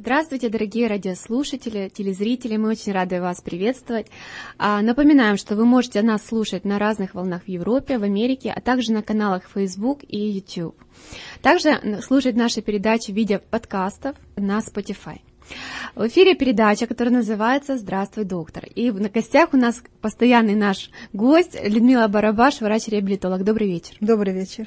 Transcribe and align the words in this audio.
Здравствуйте, 0.00 0.48
дорогие 0.48 0.86
радиослушатели, 0.86 1.92
телезрители, 1.94 2.56
мы 2.56 2.70
очень 2.70 2.92
рады 2.92 3.20
вас 3.20 3.42
приветствовать. 3.42 4.06
А, 4.56 4.80
напоминаем, 4.80 5.36
что 5.36 5.56
вы 5.56 5.66
можете 5.66 6.00
нас 6.00 6.24
слушать 6.26 6.64
на 6.64 6.78
разных 6.78 7.14
волнах 7.14 7.42
в 7.42 7.48
Европе, 7.48 7.98
в 7.98 8.02
Америке, 8.02 8.50
а 8.50 8.62
также 8.62 8.92
на 8.92 9.02
каналах 9.02 9.42
Facebook 9.54 9.98
и 10.08 10.16
YouTube. 10.16 10.74
Также 11.42 12.00
слушать 12.00 12.34
наши 12.34 12.62
передачи 12.62 13.10
в 13.10 13.14
виде 13.14 13.40
подкастов 13.40 14.16
на 14.36 14.60
Spotify. 14.60 15.18
В 15.94 16.06
эфире 16.08 16.34
передача, 16.34 16.86
которая 16.86 17.12
называется 17.12 17.76
«Здравствуй, 17.76 18.24
доктор». 18.24 18.64
И 18.74 18.90
на 18.90 19.10
гостях 19.10 19.50
у 19.52 19.58
нас 19.58 19.82
постоянный 20.00 20.54
наш 20.54 20.90
гость 21.12 21.58
Людмила 21.62 22.08
Барабаш, 22.08 22.62
врач-реабилитолог. 22.62 23.44
Добрый 23.44 23.68
вечер. 23.68 23.96
Добрый 24.00 24.32
вечер. 24.32 24.66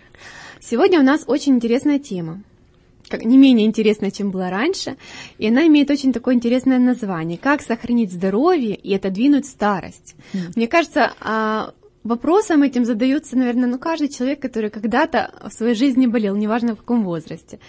Сегодня 0.60 1.00
у 1.00 1.04
нас 1.04 1.24
очень 1.26 1.56
интересная 1.56 1.98
тема 1.98 2.44
как, 3.14 3.26
не 3.26 3.38
менее 3.38 3.68
интересная, 3.68 4.10
чем 4.10 4.32
была 4.32 4.50
раньше, 4.50 4.98
и 5.38 5.48
она 5.48 5.68
имеет 5.68 5.92
очень 5.92 6.12
такое 6.12 6.34
интересное 6.34 6.80
название 6.80 7.38
«Как 7.38 7.62
сохранить 7.62 8.12
здоровье 8.12 8.74
и 8.74 8.92
отодвинуть 8.96 9.46
старость». 9.46 10.16
Mm. 10.34 10.40
Мне 10.56 10.68
кажется, 10.68 11.14
а, 11.20 11.76
вопросом 12.04 12.64
этим 12.64 12.86
задается, 12.86 13.38
наверное, 13.38 13.70
ну, 13.70 13.78
каждый 13.78 14.10
человек, 14.10 14.40
который 14.40 14.72
когда-то 14.72 15.32
в 15.48 15.54
своей 15.54 15.76
жизни 15.76 16.08
болел, 16.08 16.36
неважно 16.36 16.74
в 16.74 16.80
каком 16.80 17.04
возрасте. 17.04 17.60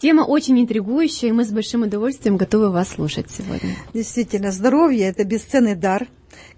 Тема 0.00 0.22
очень 0.22 0.60
интригующая, 0.60 1.28
и 1.28 1.32
мы 1.32 1.44
с 1.44 1.52
большим 1.52 1.82
удовольствием 1.82 2.36
готовы 2.36 2.72
вас 2.72 2.88
слушать 2.88 3.30
сегодня. 3.30 3.76
Действительно, 3.94 4.50
здоровье– 4.50 5.06
это 5.08 5.22
бесценный 5.22 5.76
дар, 5.76 6.08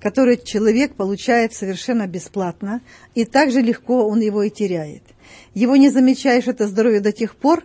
который 0.01 0.39
человек 0.43 0.95
получает 0.95 1.53
совершенно 1.53 2.07
бесплатно, 2.07 2.81
и 3.15 3.27
также 3.27 3.61
легко 3.61 4.09
он 4.09 4.21
его 4.21 4.45
и 4.45 4.49
теряет. 4.49 5.03
Его 5.53 5.77
не 5.77 5.91
замечаешь, 5.91 6.47
это 6.47 6.67
здоровье, 6.67 7.01
до 7.01 7.13
тех 7.13 7.37
пор, 7.37 7.65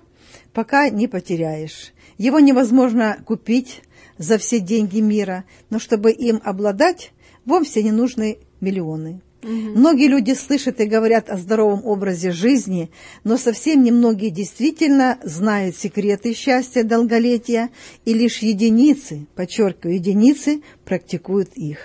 пока 0.55 0.89
не 0.89 1.07
потеряешь. 1.07 1.93
Его 2.17 2.39
невозможно 2.39 3.17
купить 3.25 3.81
за 4.17 4.37
все 4.39 4.59
деньги 4.59 5.01
мира, 5.01 5.43
но 5.69 5.77
чтобы 5.77 6.11
им 6.11 6.41
обладать, 6.43 7.11
вовсе 7.45 7.83
не 7.83 7.91
нужны 7.91 8.37
миллионы. 8.61 9.21
Угу. 9.43 9.51
Многие 9.51 10.07
люди 10.07 10.33
слышат 10.33 10.79
и 10.79 10.85
говорят 10.85 11.29
о 11.29 11.37
здоровом 11.37 11.85
образе 11.85 12.31
жизни, 12.31 12.89
но 13.25 13.37
совсем 13.37 13.83
немногие 13.83 14.31
действительно 14.31 15.19
знают 15.23 15.75
секреты 15.75 16.33
счастья 16.33 16.83
долголетия, 16.83 17.69
и 18.05 18.13
лишь 18.13 18.39
единицы, 18.39 19.27
подчеркиваю, 19.35 19.95
единицы 19.95 20.61
практикуют 20.85 21.51
их. 21.55 21.79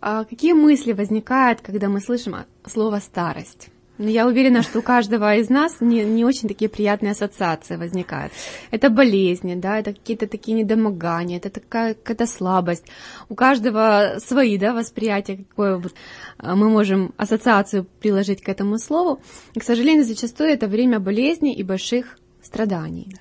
А 0.00 0.24
какие 0.24 0.52
мысли 0.52 0.92
возникают, 0.92 1.60
когда 1.60 1.88
мы 1.88 2.00
слышим 2.00 2.36
слово 2.66 3.00
«старость»? 3.00 3.68
Но 3.96 4.10
я 4.10 4.26
уверена, 4.26 4.62
что 4.62 4.80
у 4.80 4.82
каждого 4.82 5.36
из 5.36 5.48
нас 5.48 5.80
не, 5.80 6.02
не 6.04 6.24
очень 6.24 6.48
такие 6.48 6.68
приятные 6.68 7.12
ассоциации 7.12 7.76
возникают. 7.76 8.32
Это 8.72 8.90
болезни, 8.90 9.54
да, 9.54 9.78
это 9.78 9.92
какие-то 9.92 10.26
такие 10.26 10.56
недомогания, 10.58 11.36
это 11.36 11.50
такая 11.50 11.94
какая-то 11.94 12.26
слабость. 12.26 12.86
У 13.28 13.36
каждого 13.36 14.16
свои, 14.18 14.58
да, 14.58 14.74
восприятия, 14.74 15.36
какое 15.36 15.80
а, 16.38 16.56
мы 16.56 16.68
можем 16.70 17.14
ассоциацию 17.16 17.86
приложить 18.00 18.42
к 18.42 18.48
этому 18.48 18.78
слову. 18.78 19.20
И, 19.54 19.60
к 19.60 19.64
сожалению, 19.64 20.04
зачастую 20.04 20.50
это 20.50 20.66
время 20.66 20.98
болезней 20.98 21.54
и 21.54 21.62
больших 21.62 22.18
страданий. 22.44 23.16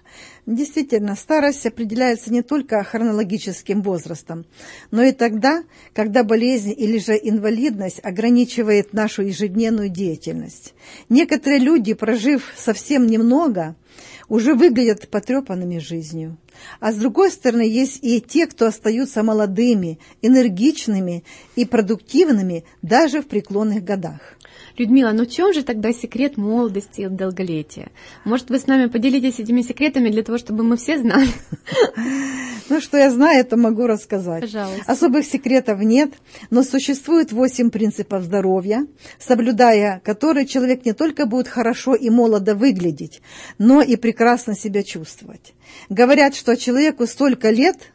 Действительно, 0.45 1.15
старость 1.15 1.65
определяется 1.65 2.31
не 2.31 2.41
только 2.41 2.83
хронологическим 2.83 3.81
возрастом, 3.81 4.45
но 4.91 5.03
и 5.03 5.11
тогда, 5.11 5.63
когда 5.93 6.23
болезнь 6.23 6.73
или 6.75 6.97
же 6.97 7.13
инвалидность 7.21 7.99
ограничивает 8.03 8.93
нашу 8.93 9.23
ежедневную 9.23 9.89
деятельность. 9.89 10.73
Некоторые 11.09 11.59
люди, 11.59 11.93
прожив 11.93 12.53
совсем 12.57 13.07
немного, 13.07 13.75
уже 14.29 14.53
выглядят 14.53 15.07
потрепанными 15.09 15.79
жизнью. 15.79 16.37
А 16.79 16.91
с 16.91 16.95
другой 16.95 17.31
стороны, 17.31 17.61
есть 17.61 17.99
и 18.01 18.21
те, 18.21 18.47
кто 18.47 18.67
остаются 18.67 19.23
молодыми, 19.23 19.99
энергичными 20.21 21.23
и 21.55 21.65
продуктивными 21.65 22.63
даже 22.81 23.21
в 23.21 23.27
преклонных 23.27 23.83
годах. 23.83 24.37
Людмила, 24.77 25.11
ну 25.11 25.25
в 25.25 25.29
чем 25.29 25.53
же 25.53 25.63
тогда 25.63 25.93
секрет 25.93 26.37
молодости 26.37 27.01
и 27.01 27.07
долголетия? 27.07 27.91
Может, 28.25 28.49
вы 28.49 28.59
с 28.59 28.65
нами 28.65 28.87
поделитесь 28.87 29.39
этими 29.39 29.61
секретами 29.61 30.09
для 30.09 30.23
того, 30.23 30.37
чтобы 30.37 30.63
мы 30.63 30.77
все 30.77 30.97
знали? 30.97 31.29
Ну, 32.69 32.79
что 32.79 32.97
я 32.97 33.11
знаю, 33.11 33.41
это 33.41 33.57
могу 33.57 33.87
рассказать. 33.87 34.41
Пожалуйста. 34.41 34.83
Особых 34.89 35.25
секретов 35.25 35.81
нет, 35.81 36.13
но 36.49 36.63
существует 36.63 37.33
восемь 37.33 37.69
принципов 37.69 38.23
здоровья, 38.23 38.87
соблюдая 39.19 40.01
которые 40.03 40.45
человек 40.45 40.85
не 40.85 40.93
только 40.93 41.25
будет 41.25 41.49
хорошо 41.49 41.93
и 41.93 42.09
молодо 42.09 42.55
выглядеть, 42.55 43.21
но 43.57 43.81
и 43.83 43.95
прекрасно 43.95 44.55
себя 44.55 44.83
чувствовать. 44.83 45.53
Говорят, 45.89 46.35
что 46.35 46.55
человеку 46.57 47.05
столько 47.07 47.49
лет– 47.49 47.77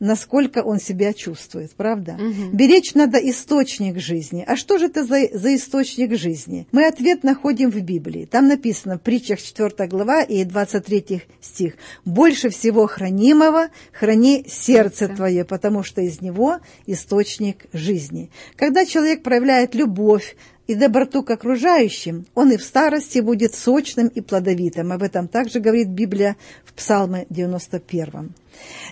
насколько 0.00 0.62
он 0.62 0.78
себя 0.78 1.12
чувствует, 1.12 1.72
правда? 1.72 2.12
Угу. 2.12 2.56
Беречь 2.56 2.94
надо 2.94 3.18
источник 3.18 3.98
жизни. 3.98 4.44
А 4.46 4.56
что 4.56 4.78
же 4.78 4.86
это 4.86 5.04
за, 5.04 5.28
за 5.32 5.54
источник 5.54 6.16
жизни? 6.16 6.66
Мы 6.72 6.86
ответ 6.86 7.24
находим 7.24 7.70
в 7.70 7.80
Библии. 7.80 8.26
Там 8.26 8.48
написано 8.48 8.98
в 8.98 9.02
притчах 9.02 9.40
4 9.40 9.88
глава 9.88 10.22
и 10.22 10.44
23 10.44 11.22
стих. 11.40 11.74
«Больше 12.04 12.50
всего 12.50 12.86
хранимого 12.86 13.68
храни 13.92 14.44
сердце 14.48 15.08
твое, 15.08 15.44
потому 15.44 15.82
что 15.82 16.00
из 16.00 16.20
него 16.20 16.58
источник 16.86 17.66
жизни». 17.72 18.30
Когда 18.56 18.84
человек 18.84 19.22
проявляет 19.22 19.74
любовь, 19.74 20.36
и 20.66 20.74
доброту 20.74 21.22
к 21.22 21.30
окружающим, 21.30 22.26
он 22.34 22.52
и 22.52 22.56
в 22.56 22.64
старости 22.64 23.20
будет 23.20 23.54
сочным 23.54 24.08
и 24.08 24.20
плодовитым. 24.20 24.92
Об 24.92 25.02
этом 25.02 25.28
также 25.28 25.60
говорит 25.60 25.88
Библия 25.88 26.36
в 26.64 26.72
Псалме 26.72 27.26
91. 27.30 28.32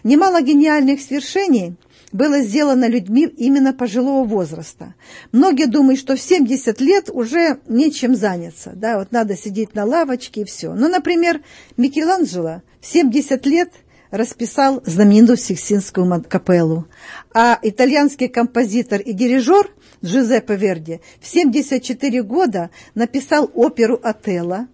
Немало 0.05 0.41
гениальных 0.43 1.01
свершений 1.01 1.75
было 2.13 2.43
сделано 2.43 2.89
людьми 2.89 3.27
именно 3.27 3.73
пожилого 3.73 4.25
возраста. 4.25 4.95
Многие 5.33 5.67
думают, 5.67 5.99
что 5.99 6.15
в 6.15 6.21
70 6.21 6.81
лет 6.81 7.11
уже 7.11 7.59
нечем 7.67 8.15
заняться. 8.15 8.73
Да, 8.75 8.99
вот 8.99 9.11
надо 9.11 9.37
сидеть 9.37 9.75
на 9.75 9.85
лавочке 9.85 10.43
и 10.43 10.45
все. 10.45 10.75
Ну, 10.75 10.89
например, 10.89 11.41
Микеланджело 11.77 12.63
в 12.81 12.87
70 12.87 13.45
лет 13.47 13.71
расписал 14.13 14.81
знаменитую 14.87 15.37
Сикстинскую 15.37 16.25
капеллу. 16.29 16.87
А 17.35 17.59
итальянский 17.63 18.29
композитор 18.29 19.01
и 19.01 19.13
дирижер 19.13 19.73
Джузеппе 20.05 20.57
Верди 20.57 21.01
в 21.21 21.27
74 21.27 22.23
года 22.23 22.71
написал 22.95 23.51
оперу 23.55 23.99
«Отелло», 24.03 24.69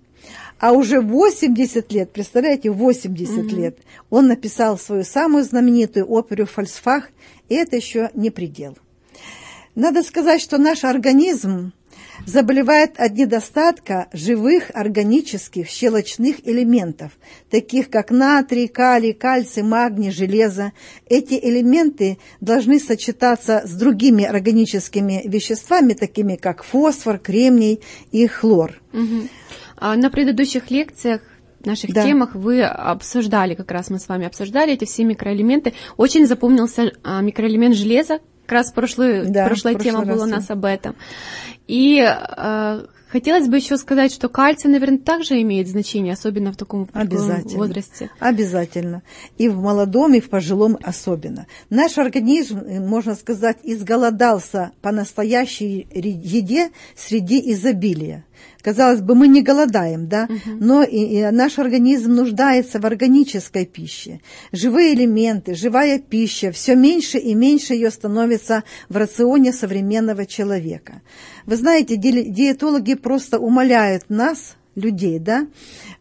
а 0.59 0.73
уже 0.73 1.01
80 1.01 1.91
лет, 1.93 2.13
представляете, 2.13 2.71
80 2.71 3.37
mm-hmm. 3.37 3.57
лет, 3.57 3.79
он 4.11 4.27
написал 4.27 4.77
свою 4.77 5.05
самую 5.05 5.45
знаменитую 5.45 6.07
оперу 6.11 6.47
«Фальсфах», 6.47 7.11
и 7.49 7.55
это 7.55 7.77
еще 7.77 8.11
не 8.15 8.31
предел. 8.31 8.77
Надо 9.75 10.03
сказать, 10.03 10.43
что 10.43 10.59
наш 10.59 10.85
организм 10.85 11.73
заболевает 12.27 12.99
от 12.99 13.13
недостатка 13.13 14.09
живых 14.13 14.71
органических 14.75 15.69
щелочных 15.69 16.47
элементов, 16.47 17.13
таких 17.51 17.91
как 17.91 18.11
натрий, 18.11 18.69
калий, 18.69 19.13
кальций, 19.13 19.63
магний, 19.63 20.11
железо. 20.11 20.73
Эти 21.07 21.35
элементы 21.35 22.19
должны 22.41 22.79
сочетаться 22.79 23.63
с 23.65 23.73
другими 23.73 24.25
органическими 24.25 25.23
веществами, 25.25 25.95
такими 25.95 26.37
как 26.37 26.63
фосфор, 26.63 27.19
кремний 27.19 27.81
и 28.13 28.27
хлор. 28.27 28.81
Угу. 28.93 29.29
А 29.77 29.97
на 29.97 30.11
предыдущих 30.11 30.71
лекциях 30.71 31.23
наших 31.65 31.93
да. 31.93 32.03
темах 32.03 32.35
вы 32.35 32.63
обсуждали, 32.63 33.55
как 33.55 33.71
раз 33.71 33.91
мы 33.91 33.99
с 33.99 34.09
вами 34.09 34.27
обсуждали 34.27 34.73
эти 34.73 34.85
все 34.85 35.05
микроэлементы. 35.05 35.75
Очень 35.97 36.27
запомнился 36.27 36.93
а, 37.03 37.21
микроэлемент 37.21 37.75
железа, 37.75 38.21
как 38.51 38.59
раз 38.59 38.73
прошлый, 38.73 39.27
да, 39.27 39.47
прошлая 39.47 39.77
тема 39.77 40.05
была 40.05 40.25
у 40.25 40.29
нас 40.29 40.51
об 40.51 40.65
этом. 40.65 40.97
И 41.69 42.05
э, 42.05 42.87
хотелось 43.09 43.47
бы 43.47 43.59
еще 43.59 43.77
сказать, 43.77 44.13
что 44.13 44.29
кальций, 44.29 44.69
наверное, 44.69 44.99
также 44.99 45.41
имеет 45.41 45.69
значение, 45.69 46.15
особенно 46.15 46.53
в 46.53 46.57
таком 46.57 46.89
Обязательно. 46.93 47.57
возрасте. 47.57 48.11
Обязательно. 48.19 49.03
И 49.39 49.49
в 49.49 49.61
молодом, 49.61 50.15
и 50.15 50.21
в 50.21 50.29
пожилом 50.29 50.77
особенно. 50.83 51.47
Наш 51.71 51.97
организм, 51.97 52.59
э, 52.59 52.81
можно 52.81 53.15
сказать, 53.15 53.59
изголодался 53.63 54.73
по 54.83 54.91
настоящей 54.91 55.87
еде 55.95 56.71
среди 56.97 57.53
изобилия. 57.53 58.25
Казалось 58.63 59.01
бы, 59.01 59.15
мы 59.15 59.29
не 59.29 59.43
голодаем, 59.43 60.09
да, 60.09 60.29
угу. 60.29 60.57
но 60.59 60.83
и, 60.83 60.97
и 60.97 61.31
наш 61.31 61.59
организм 61.59 62.15
нуждается 62.15 62.79
в 62.79 62.87
органической 62.87 63.67
пище. 63.67 64.21
Живые 64.53 64.95
элементы, 64.95 65.55
живая 65.55 65.99
пища, 65.99 66.53
все 66.53 66.77
меньше 66.77 67.19
и 67.19 67.35
меньше 67.35 67.75
ее 67.75 67.91
становится 67.91 68.65
в 68.89 68.97
рационе 68.97 69.53
современного 69.53 70.27
человека. 70.27 71.03
Вы 71.47 71.57
знаете, 71.57 71.97
диетологи 71.97 72.95
просто 72.95 73.39
умоляют 73.39 74.05
нас, 74.09 74.57
людей, 74.75 75.19
да, 75.19 75.47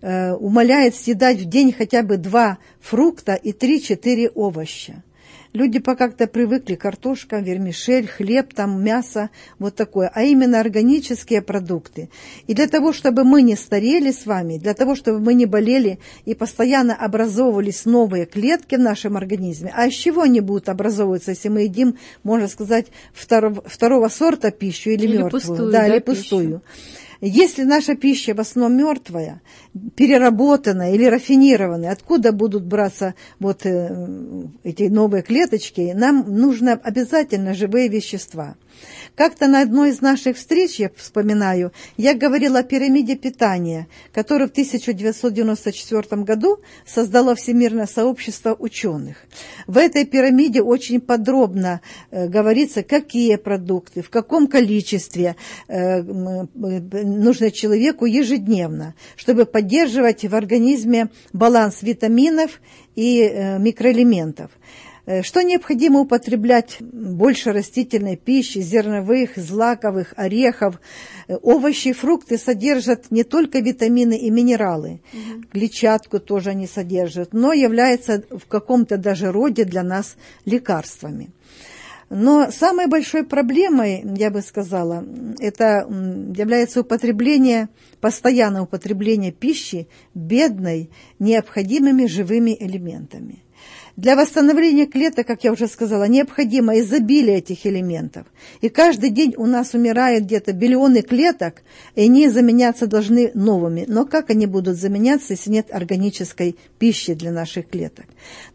э, 0.01 0.33
умоляют 0.33 0.95
съедать 0.95 1.39
в 1.39 1.45
день 1.45 1.73
хотя 1.73 2.03
бы 2.03 2.17
два 2.17 2.57
фрукта 2.79 3.33
и 3.33 3.51
три-четыре 3.51 4.29
овоща. 4.29 5.03
Люди 5.51 5.79
по 5.79 5.95
как-то 5.95 6.27
привыкли 6.27 6.75
картошка, 6.75 7.39
вермишель, 7.39 8.07
хлеб, 8.07 8.53
там 8.53 8.83
мясо, 8.83 9.31
вот 9.57 9.75
такое, 9.75 10.11
а 10.13 10.21
именно 10.21 10.59
органические 10.59 11.41
продукты. 11.41 12.09
И 12.45 12.53
для 12.53 12.67
того, 12.67 12.93
чтобы 12.93 13.23
мы 13.23 13.41
не 13.41 13.55
старели 13.55 14.11
с 14.11 14.27
вами, 14.27 14.59
для 14.59 14.75
того, 14.75 14.93
чтобы 14.93 15.19
мы 15.19 15.33
не 15.33 15.47
болели 15.47 15.97
и 16.25 16.35
постоянно 16.35 16.95
образовывались 16.95 17.85
новые 17.85 18.27
клетки 18.27 18.75
в 18.75 18.79
нашем 18.79 19.17
организме, 19.17 19.73
а 19.75 19.87
из 19.87 19.95
чего 19.95 20.21
они 20.21 20.39
будут 20.39 20.69
образовываться, 20.69 21.31
если 21.31 21.49
мы 21.49 21.63
едим, 21.63 21.97
можно 22.21 22.47
сказать, 22.47 22.85
второго, 23.11 23.63
второго 23.65 24.07
сорта 24.09 24.51
пищу 24.51 24.91
или, 24.91 25.05
или 25.05 25.17
мертвую, 25.17 25.31
пустую, 25.31 25.71
да, 25.71 25.79
да, 25.79 25.87
или 25.87 25.99
пустую. 25.99 26.61
Если 27.21 27.63
наша 27.63 27.95
пища 27.95 28.33
в 28.33 28.39
основном 28.39 28.77
мертвая, 28.77 29.41
переработанная 29.95 30.93
или 30.93 31.03
рафинированная, 31.03 31.91
откуда 31.91 32.31
будут 32.31 32.65
браться 32.65 33.13
вот 33.39 33.65
э, 33.65 34.45
эти 34.63 34.83
новые 34.83 35.21
клеточки, 35.21 35.91
нам 35.93 36.23
нужно 36.33 36.73
обязательно 36.73 37.53
живые 37.53 37.89
вещества. 37.89 38.55
Как-то 39.15 39.47
на 39.47 39.61
одной 39.61 39.89
из 39.89 40.01
наших 40.01 40.37
встреч, 40.37 40.79
я 40.79 40.89
вспоминаю, 40.95 41.71
я 41.97 42.13
говорила 42.13 42.59
о 42.59 42.63
пирамиде 42.63 43.15
питания, 43.15 43.87
которую 44.13 44.47
в 44.47 44.51
1994 44.51 46.21
году 46.23 46.59
создало 46.85 47.35
Всемирное 47.35 47.87
сообщество 47.87 48.55
ученых. 48.57 49.17
В 49.67 49.77
этой 49.77 50.05
пирамиде 50.05 50.61
очень 50.61 51.01
подробно 51.01 51.81
э, 52.11 52.27
говорится, 52.27 52.83
какие 52.83 53.35
продукты, 53.35 54.01
в 54.01 54.09
каком 54.09 54.47
количестве 54.47 55.35
э, 55.67 56.01
нужно 56.01 57.51
человеку 57.51 58.05
ежедневно, 58.05 58.95
чтобы 59.15 59.45
поддерживать 59.45 60.23
в 60.23 60.35
организме 60.35 61.09
баланс 61.33 61.81
витаминов 61.81 62.61
и 62.95 63.21
э, 63.21 63.59
микроэлементов. 63.59 64.51
Э, 65.09 65.23
что 65.23 65.41
необходимо 65.41 66.01
употреблять 66.01 66.77
больше 66.81 67.51
растительной 67.51 68.15
пищи, 68.15 68.59
зерновых, 68.59 69.37
злаковых, 69.37 70.13
орехов. 70.15 70.79
Э, 71.27 71.35
овощи 71.41 71.87
и 71.87 71.93
фрукты 71.93 72.37
содержат 72.37 73.09
не 73.09 73.23
только 73.23 73.57
витамины 73.59 74.15
и 74.19 74.29
минералы, 74.29 75.01
угу. 75.11 75.43
клетчатку 75.51 76.19
тоже 76.19 76.51
они 76.51 76.67
содержат, 76.67 77.33
но 77.33 77.53
являются 77.53 78.23
в 78.29 78.45
каком-то 78.45 78.97
даже 78.97 79.31
роде 79.31 79.63
для 79.65 79.81
нас 79.81 80.15
лекарствами. 80.45 81.31
Но 82.11 82.51
самой 82.51 82.85
большой 82.85 83.23
проблемой, 83.23 84.03
я 84.15 84.29
бы 84.29 84.43
сказала, 84.43 85.03
это 85.39 85.87
является 85.89 86.81
употребление, 86.81 87.69
постоянное 87.99 88.61
употребление 88.61 89.31
пищи 89.31 89.87
бедной 90.13 90.91
необходимыми 91.17 92.05
живыми 92.05 92.55
элементами. 92.59 93.43
Для 93.99 94.15
восстановления 94.15 94.85
клеток, 94.85 95.27
как 95.27 95.43
я 95.43 95.51
уже 95.51 95.67
сказала, 95.67 96.05
необходимо 96.05 96.79
изобилие 96.79 97.39
этих 97.39 97.65
элементов. 97.65 98.27
И 98.61 98.69
каждый 98.69 99.09
день 99.09 99.33
у 99.35 99.45
нас 99.45 99.73
умирает 99.73 100.23
где-то 100.23 100.53
миллионы 100.53 101.01
клеток, 101.01 101.55
и 101.95 102.03
они 102.03 102.29
заменяться 102.29 102.87
должны 102.87 103.31
новыми. 103.33 103.83
Но 103.89 104.05
как 104.05 104.29
они 104.29 104.45
будут 104.45 104.77
заменяться, 104.77 105.33
если 105.33 105.49
нет 105.49 105.67
органической 105.69 106.55
пищи 106.77 107.13
для 107.13 107.33
наших 107.33 107.67
клеток? 107.67 108.05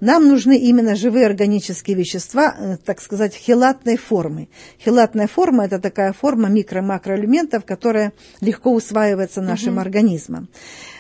Нам 0.00 0.29
нужны 0.29 0.56
именно 0.56 0.96
живые 0.96 1.26
органические 1.26 1.99
вещества, 1.99 2.56
э, 2.58 2.76
так 2.82 3.02
сказать, 3.02 3.35
хелатной 3.35 3.99
формы. 3.99 4.49
Хелатная 4.82 5.26
форма– 5.26 5.64
это 5.67 5.79
такая 5.79 6.14
форма 6.14 6.49
микро-макроэлементов, 6.49 7.67
которая 7.67 8.14
легко 8.41 8.73
усваивается 8.73 9.43
нашим 9.43 9.75
угу. 9.75 9.82
организмом. 9.82 10.49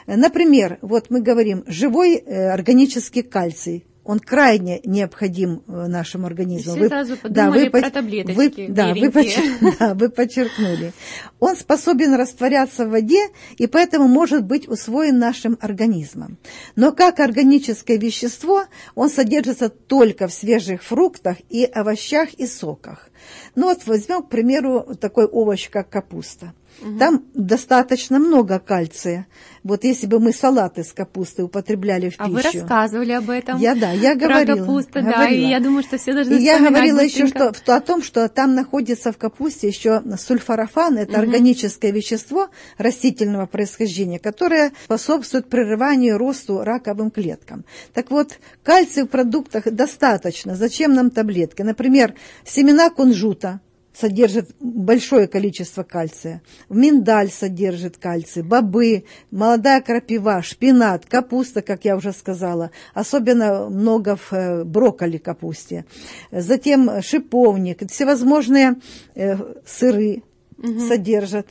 Например, 0.06 0.76
вот 0.82 1.08
мы 1.08 1.22
говорим 1.22 1.64
живой 1.66 2.16
э, 2.16 2.50
органический 2.50 3.22
кальций, 3.22 3.86
он 4.04 4.20
крайне 4.20 4.80
необходим 4.84 5.62
э, 5.66 5.86
нашему 5.86 6.26
организму. 6.26 6.72
Все 6.72 6.80
вы, 6.80 6.88
сразу 6.88 7.16
да, 7.24 7.50
вы, 7.50 7.70
про 7.70 7.90
таблеточки 7.90 8.36
вы, 8.36 8.66
да, 8.68 8.94
вы, 8.94 9.10
да, 9.78 9.94
вы 9.94 10.10
подчеркнули. 10.10 10.92
Он 11.40 11.56
способен 11.56 12.14
растворяться 12.14 12.86
в 12.86 12.90
воде 12.90 13.28
и 13.56 13.66
поэтому 13.66 14.06
может 14.06 14.44
быть 14.44 14.68
усвоен 14.68 15.18
нашим 15.18 15.56
организмом. 15.60 16.36
Но 16.76 16.92
как 16.92 17.20
органическое 17.20 17.96
вещество 17.96 18.64
он 18.94 19.08
содержится 19.08 19.70
только 19.70 20.28
в 20.28 20.32
свежих 20.32 20.82
фруктах 20.82 21.38
и 21.48 21.64
овощах 21.64 22.34
и 22.34 22.46
соках. 22.46 23.08
Ну 23.54 23.68
вот 23.68 23.86
возьмем, 23.86 24.22
к 24.22 24.28
примеру, 24.28 24.96
такой 25.00 25.24
овощ, 25.24 25.70
как 25.70 25.88
капуста. 25.88 26.52
Угу. 26.80 26.98
Там 26.98 27.24
достаточно 27.34 28.18
много 28.18 28.58
кальция. 28.58 29.26
Вот 29.62 29.84
если 29.84 30.06
бы 30.06 30.20
мы 30.20 30.32
салаты 30.32 30.84
с 30.84 30.92
капустой 30.92 31.46
употребляли 31.46 32.10
в 32.10 32.14
а 32.18 32.24
пищу. 32.24 32.24
А 32.24 32.28
вы 32.28 32.42
рассказывали 32.42 33.12
об 33.12 33.30
этом? 33.30 33.58
Я, 33.58 33.74
да, 33.74 33.92
я 33.92 34.14
говорила. 34.14 34.56
Про 34.56 34.56
капусту, 34.56 34.92
говорила. 35.00 35.16
да, 35.16 35.28
и 35.28 35.46
я 35.46 35.60
думаю, 35.60 35.82
что 35.82 35.98
все 35.98 36.12
должны 36.12 36.34
И 36.34 36.42
я 36.42 36.58
говорила 36.58 37.00
еще 37.00 37.26
что, 37.26 37.54
о 37.66 37.80
том, 37.80 38.02
что 38.02 38.28
там 38.28 38.54
находится 38.54 39.12
в 39.12 39.18
капусте 39.18 39.68
еще 39.68 40.02
сульфорафан, 40.18 40.98
это 40.98 41.12
угу. 41.12 41.20
органическое 41.20 41.92
вещество 41.92 42.48
растительного 42.76 43.46
происхождения, 43.46 44.18
которое 44.18 44.72
способствует 44.84 45.48
прерыванию 45.48 46.18
росту 46.18 46.62
раковым 46.62 47.10
клеткам. 47.10 47.64
Так 47.92 48.10
вот, 48.10 48.38
кальция 48.62 49.04
в 49.04 49.08
продуктах 49.08 49.64
достаточно. 49.70 50.56
Зачем 50.56 50.94
нам 50.94 51.10
таблетки? 51.10 51.62
Например, 51.62 52.14
семена 52.44 52.90
кунжута, 52.90 53.60
содержит 53.94 54.50
большое 54.60 55.26
количество 55.28 55.82
кальция. 55.82 56.42
Миндаль 56.68 57.30
содержит 57.30 57.96
кальций, 57.96 58.42
бобы, 58.42 59.04
молодая 59.30 59.80
крапива, 59.80 60.42
шпинат, 60.42 61.06
капуста, 61.06 61.62
как 61.62 61.84
я 61.84 61.96
уже 61.96 62.12
сказала. 62.12 62.70
Особенно 62.92 63.70
много 63.70 64.16
в 64.16 64.32
э, 64.32 64.64
брокколи 64.64 65.18
капусте. 65.18 65.84
Затем 66.30 67.02
шиповник, 67.02 67.88
всевозможные 67.90 68.76
э, 69.14 69.36
сыры 69.64 70.22
угу. 70.58 70.80
содержат. 70.80 71.48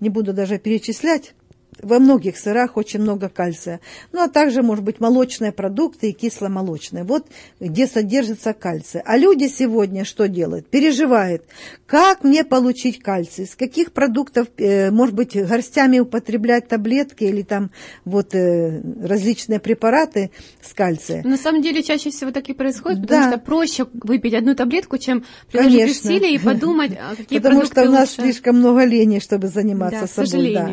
Не 0.00 0.10
буду 0.10 0.32
даже 0.32 0.58
перечислять 0.58 1.34
во 1.82 1.98
многих 1.98 2.38
сырах 2.38 2.76
очень 2.76 3.00
много 3.00 3.28
кальция. 3.28 3.80
Ну, 4.12 4.22
а 4.22 4.28
также, 4.28 4.62
может 4.62 4.84
быть, 4.84 5.00
молочные 5.00 5.52
продукты 5.52 6.10
и 6.10 6.12
кисломолочные. 6.12 7.04
Вот 7.04 7.26
где 7.60 7.86
содержится 7.86 8.52
кальций. 8.52 9.02
А 9.04 9.16
люди 9.16 9.48
сегодня 9.48 10.04
что 10.04 10.28
делают? 10.28 10.66
Переживают, 10.68 11.42
как 11.86 12.24
мне 12.24 12.44
получить 12.44 13.02
кальций, 13.02 13.46
с 13.46 13.54
каких 13.54 13.92
продуктов, 13.92 14.48
э, 14.58 14.90
может 14.90 15.14
быть, 15.14 15.36
горстями 15.36 15.98
употреблять 15.98 16.68
таблетки 16.68 17.24
или 17.24 17.42
там 17.42 17.70
вот 18.04 18.34
э, 18.34 18.80
различные 19.02 19.60
препараты 19.60 20.30
с 20.62 20.72
кальцием. 20.72 21.28
На 21.28 21.36
самом 21.36 21.62
деле 21.62 21.82
чаще 21.82 22.10
всего 22.10 22.30
так 22.30 22.48
и 22.48 22.54
происходит, 22.54 23.02
потому 23.02 23.22
да. 23.22 23.30
что 23.30 23.38
проще 23.38 23.86
выпить 23.92 24.34
одну 24.34 24.54
таблетку, 24.54 24.98
чем 24.98 25.24
приложить 25.50 25.90
усилия 25.90 26.34
и 26.34 26.38
подумать, 26.38 26.92
а 26.98 27.16
какие 27.16 27.38
Потому 27.38 27.60
продукты 27.60 27.80
что 27.80 27.88
у 27.90 27.92
нас 27.92 28.10
лучше. 28.10 28.22
слишком 28.22 28.58
много 28.58 28.84
лени, 28.84 29.18
чтобы 29.18 29.48
заниматься 29.48 30.08
да, 30.16 30.26
собой. 30.26 30.54
Да. 30.54 30.70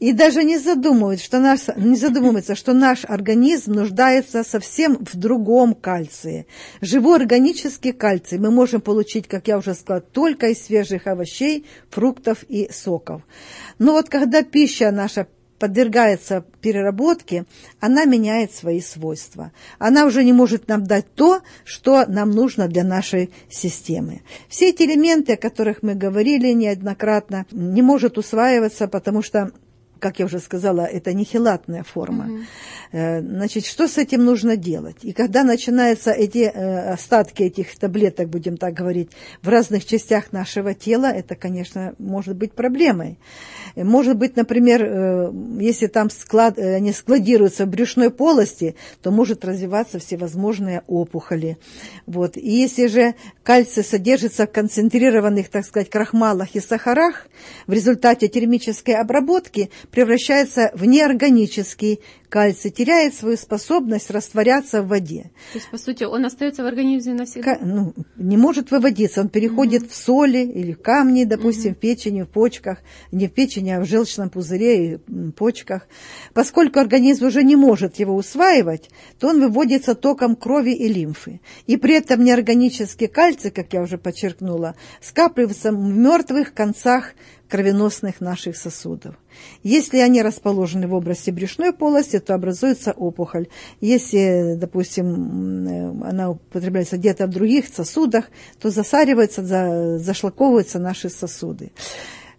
И 0.00 0.12
даже 0.12 0.31
даже 0.32 0.44
не 0.44 0.56
задумывается, 0.56 1.26
что 1.26 1.38
наш, 1.40 1.60
не 1.76 1.96
задумывается, 1.96 2.54
что 2.54 2.72
наш 2.72 3.04
организм 3.04 3.72
нуждается 3.72 4.44
совсем 4.44 4.96
в 4.96 5.14
другом 5.14 5.74
кальции. 5.74 6.46
Живой 6.80 7.18
органический 7.18 7.92
кальций 7.92 8.38
мы 8.38 8.50
можем 8.50 8.80
получить, 8.80 9.28
как 9.28 9.48
я 9.48 9.58
уже 9.58 9.74
сказала, 9.74 10.00
только 10.00 10.48
из 10.48 10.64
свежих 10.64 11.06
овощей, 11.06 11.66
фруктов 11.90 12.44
и 12.48 12.70
соков. 12.72 13.20
Но 13.78 13.92
вот 13.92 14.08
когда 14.08 14.42
пища 14.42 14.90
наша 14.90 15.26
подвергается 15.58 16.44
переработке, 16.60 17.44
она 17.78 18.04
меняет 18.06 18.52
свои 18.52 18.80
свойства. 18.80 19.52
Она 19.78 20.06
уже 20.06 20.24
не 20.24 20.32
может 20.32 20.66
нам 20.66 20.84
дать 20.84 21.14
то, 21.14 21.42
что 21.64 22.04
нам 22.08 22.30
нужно 22.30 22.68
для 22.68 22.84
нашей 22.84 23.30
системы. 23.50 24.22
Все 24.48 24.70
эти 24.70 24.82
элементы, 24.84 25.34
о 25.34 25.36
которых 25.36 25.82
мы 25.82 25.94
говорили 25.94 26.52
неоднократно, 26.52 27.44
не 27.52 27.82
может 27.82 28.18
усваиваться, 28.18 28.88
потому 28.88 29.22
что 29.22 29.52
как 30.02 30.18
я 30.18 30.26
уже 30.26 30.40
сказала, 30.40 30.80
это 30.80 31.14
нехилатная 31.14 31.84
форма. 31.84 32.24
Угу. 32.24 32.40
Значит, 32.92 33.64
что 33.64 33.86
с 33.86 33.98
этим 33.98 34.24
нужно 34.24 34.56
делать? 34.56 34.96
И 35.02 35.12
когда 35.12 35.44
начинаются 35.44 36.10
эти 36.10 36.50
э, 36.52 36.92
остатки 36.92 37.44
этих 37.44 37.78
таблеток, 37.78 38.28
будем 38.28 38.56
так 38.56 38.74
говорить, 38.74 39.10
в 39.42 39.48
разных 39.48 39.86
частях 39.86 40.32
нашего 40.32 40.74
тела, 40.74 41.06
это, 41.06 41.36
конечно, 41.36 41.94
может 41.98 42.36
быть 42.36 42.52
проблемой. 42.52 43.16
Может 43.76 44.16
быть, 44.18 44.36
например, 44.36 44.82
э, 44.82 45.32
если 45.60 45.86
там 45.86 46.10
склад, 46.10 46.58
они 46.58 46.92
складируются 46.92 47.64
в 47.64 47.68
брюшной 47.68 48.10
полости, 48.10 48.74
то 49.02 49.12
может 49.12 49.44
развиваться 49.44 50.00
всевозможные 50.00 50.82
опухоли. 50.88 51.58
Вот. 52.06 52.36
И 52.36 52.50
если 52.50 52.88
же 52.88 53.14
кальций 53.44 53.84
содержится 53.84 54.46
в 54.46 54.52
концентрированных, 54.52 55.48
так 55.48 55.64
сказать, 55.64 55.88
крахмалах 55.88 56.54
и 56.54 56.60
сахарах, 56.60 57.28
в 57.66 57.72
результате 57.72 58.28
термической 58.28 58.94
обработки 58.94 59.70
превращается 59.92 60.72
в 60.74 60.84
неорганический 60.86 62.00
кальций 62.32 62.70
теряет 62.70 63.14
свою 63.14 63.36
способность 63.36 64.10
растворяться 64.10 64.80
в 64.80 64.88
воде. 64.88 65.30
То 65.52 65.58
есть, 65.58 65.70
по 65.70 65.76
сути, 65.76 66.04
он 66.04 66.24
остается 66.24 66.62
в 66.62 66.66
организме 66.66 67.12
навсегда? 67.12 67.58
Ну, 67.60 67.92
не 68.16 68.38
может 68.38 68.70
выводиться, 68.70 69.20
он 69.20 69.28
переходит 69.28 69.82
угу. 69.82 69.90
в 69.90 69.94
соли 69.94 70.38
или 70.38 70.72
в 70.72 70.80
камни, 70.80 71.24
допустим, 71.24 71.72
угу. 71.72 71.76
в 71.76 71.80
печени, 71.80 72.22
в 72.22 72.28
почках, 72.28 72.78
не 73.12 73.26
в 73.28 73.32
печени, 73.32 73.72
а 73.72 73.80
в 73.80 73.84
желчном 73.84 74.30
пузыре 74.30 74.94
и 74.94 74.98
почках. 75.36 75.86
Поскольку 76.32 76.80
организм 76.80 77.26
уже 77.26 77.44
не 77.44 77.54
может 77.54 77.96
его 77.96 78.16
усваивать, 78.16 78.88
то 79.18 79.28
он 79.28 79.38
выводится 79.38 79.94
током 79.94 80.34
крови 80.34 80.70
и 80.70 80.88
лимфы. 80.88 81.42
И 81.66 81.76
при 81.76 81.96
этом 81.96 82.24
неорганический 82.24 83.08
кальций, 83.08 83.50
как 83.50 83.74
я 83.74 83.82
уже 83.82 83.98
подчеркнула, 83.98 84.74
скапливается 85.02 85.70
в 85.70 85.74
мертвых 85.76 86.54
концах 86.54 87.12
кровеносных 87.52 88.22
наших 88.22 88.56
сосудов. 88.56 89.14
Если 89.62 89.98
они 89.98 90.22
расположены 90.22 90.86
в 90.86 90.94
области 90.94 91.30
брюшной 91.30 91.74
полости, 91.74 92.18
то 92.24 92.34
образуется 92.34 92.92
опухоль. 92.92 93.48
Если, 93.80 94.54
допустим, 94.56 96.02
она 96.04 96.30
употребляется 96.30 96.96
где-то 96.96 97.26
в 97.26 97.30
других 97.30 97.66
сосудах, 97.68 98.30
то 98.60 98.70
засариваются, 98.70 99.98
зашлаковываются 99.98 100.78
наши 100.78 101.08
сосуды. 101.08 101.70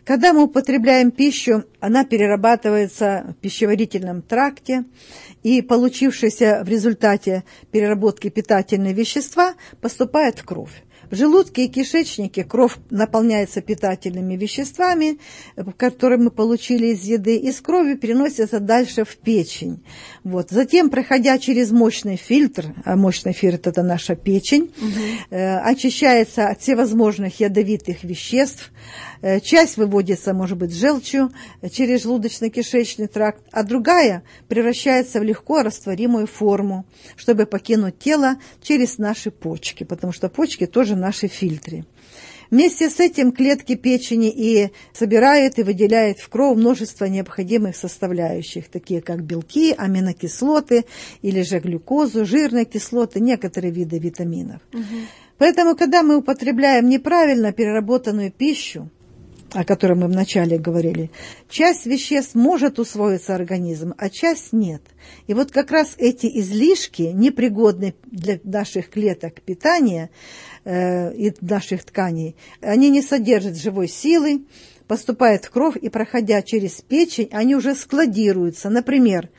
Когда 0.05 0.33
мы 0.33 0.43
употребляем 0.43 1.11
пищу, 1.11 1.63
она 1.79 2.03
перерабатывается 2.03 3.25
в 3.29 3.41
пищеварительном 3.41 4.21
тракте, 4.21 4.83
и 5.43 5.61
получившиеся 5.61 6.61
в 6.65 6.67
результате 6.67 7.43
переработки 7.71 8.29
питательные 8.29 8.93
вещества 8.93 9.53
поступают 9.79 10.39
в 10.39 10.45
кровь. 10.45 10.83
В 11.13 11.15
желудке 11.15 11.65
и 11.65 11.67
кишечнике 11.67 12.43
кровь 12.43 12.77
наполняется 12.89 13.61
питательными 13.61 14.35
веществами, 14.35 15.19
которые 15.77 16.17
мы 16.17 16.31
получили 16.31 16.87
из 16.87 17.03
еды, 17.03 17.37
и 17.37 17.51
с 17.51 17.61
крови 17.61 17.93
переносится 17.93 18.59
дальше 18.59 19.05
в 19.05 19.17
печень. 19.17 19.83
Вот. 20.23 20.49
Затем, 20.49 20.89
проходя 20.89 21.37
через 21.37 21.69
мощный 21.69 22.15
фильтр, 22.15 22.73
а 22.83 22.95
мощный 22.95 23.33
фильтр– 23.33 23.69
это 23.69 23.83
наша 23.83 24.15
печень, 24.15 24.73
угу. 24.75 24.89
э, 25.29 25.57
очищается 25.59 26.47
от 26.47 26.61
всевозможных 26.61 27.39
ядовитых 27.39 28.03
веществ, 28.03 28.71
э, 29.21 29.39
часть 29.39 29.77
выводится, 29.77 30.33
может 30.33 30.57
быть, 30.57 30.73
желчью 30.73 31.31
через 31.71 32.05
желудочно-кишечный 32.05 33.05
тракт, 33.05 33.43
а 33.51 33.61
другая 33.61 34.23
превращается 34.47 35.19
в 35.19 35.23
легко 35.23 35.61
растворимую 35.61 36.25
форму, 36.25 36.87
чтобы 37.15 37.45
покинуть 37.45 37.99
тело 37.99 38.37
через 38.63 38.97
наши 38.97 39.29
почки, 39.29 39.83
потому 39.83 40.11
что 40.11 40.27
почки 40.27 40.65
тоже 40.65 41.02
наши 41.03 41.27
фильтры. 41.27 41.85
Вместе 42.49 42.89
с 42.89 42.99
этим 42.99 43.31
клетки 43.31 43.75
печени 43.75 44.29
и 44.29 44.69
собирают 44.93 45.57
и 45.57 45.63
выделяют 45.63 46.19
в 46.19 46.29
кровь 46.29 46.55
множество 46.55 47.05
необходимых 47.05 47.75
составляющих, 47.75 48.69
такие 48.69 49.01
как 49.01 49.23
белки, 49.23 49.73
аминокислоты 49.75 50.85
или 51.23 51.41
же 51.41 51.59
глюкозу, 51.59 52.25
жирные 52.25 52.65
кислоты, 52.65 53.19
некоторые 53.19 53.73
виды 53.73 53.97
витаминов. 53.97 54.61
Угу. 54.71 54.99
Поэтому, 55.39 55.75
когда 55.75 56.03
мы 56.03 56.17
употребляем 56.17 56.87
неправильно 56.87 57.51
переработанную 57.51 58.31
пищу, 58.31 58.89
о 59.53 59.63
котором 59.63 59.99
мы 59.99 60.07
вначале 60.07 60.57
говорили, 60.57 61.11
часть 61.49 61.85
веществ 61.85 62.35
может 62.35 62.79
усвоиться 62.79 63.35
организмом, 63.35 63.93
а 63.97 64.09
часть 64.09 64.53
нет. 64.53 64.81
И 65.27 65.33
вот 65.33 65.51
как 65.51 65.71
раз 65.71 65.95
эти 65.97 66.27
излишки, 66.39 67.03
непригодные 67.13 67.93
для 68.05 68.39
наших 68.43 68.89
клеток 68.89 69.41
питания 69.41 70.09
э, 70.63 71.13
и 71.15 71.33
наших 71.41 71.83
тканей, 71.83 72.35
они 72.61 72.89
не 72.89 73.01
содержат 73.01 73.57
живой 73.57 73.87
силы, 73.87 74.45
поступают 74.87 75.45
в 75.45 75.51
кровь 75.51 75.77
и, 75.77 75.89
проходя 75.89 76.41
через 76.41 76.81
печень, 76.81 77.29
они 77.31 77.55
уже 77.55 77.75
складируются. 77.75 78.69
Например, 78.69 79.29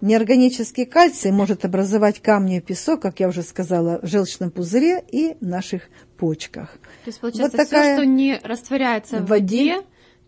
Неорганический 0.00 0.86
кальций 0.86 1.32
может 1.32 1.64
образовать 1.64 2.22
камни 2.22 2.58
и 2.58 2.60
песок, 2.60 3.02
как 3.02 3.18
я 3.18 3.28
уже 3.28 3.42
сказала, 3.42 3.98
в 4.00 4.06
желчном 4.06 4.52
пузыре 4.52 5.02
и 5.10 5.36
наших 5.40 5.88
почках. 6.16 6.74
То 7.04 7.08
есть, 7.08 7.20
получается, 7.20 7.56
вот 7.56 7.66
такая... 7.66 7.94
все, 7.94 8.02
что 8.02 8.06
не 8.06 8.38
растворяется 8.44 9.18
в 9.18 9.26
воде, 9.26 9.78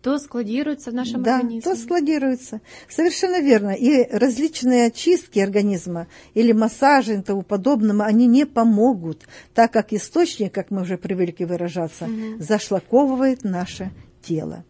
то 0.01 0.17
складируется 0.19 0.91
в 0.91 0.93
нашем 0.93 1.23
да, 1.23 1.37
организме. 1.37 1.61
то 1.61 1.75
складируется. 1.75 2.61
Совершенно 2.89 3.39
верно. 3.39 3.71
И 3.71 4.07
различные 4.11 4.87
очистки 4.87 5.39
организма 5.39 6.07
или 6.33 6.51
массажи 6.51 7.15
и 7.15 7.21
тому 7.21 7.43
подобное, 7.43 8.05
они 8.05 8.27
не 8.27 8.45
помогут, 8.45 9.23
так 9.53 9.71
как 9.71 9.93
источник, 9.93 10.53
как 10.53 10.71
мы 10.71 10.81
уже 10.81 10.97
привыкли 10.97 11.45
выражаться, 11.45 12.05
угу. 12.05 12.39
зашлаковывает 12.39 13.43
наше 13.43 13.91
тело. 14.21 14.63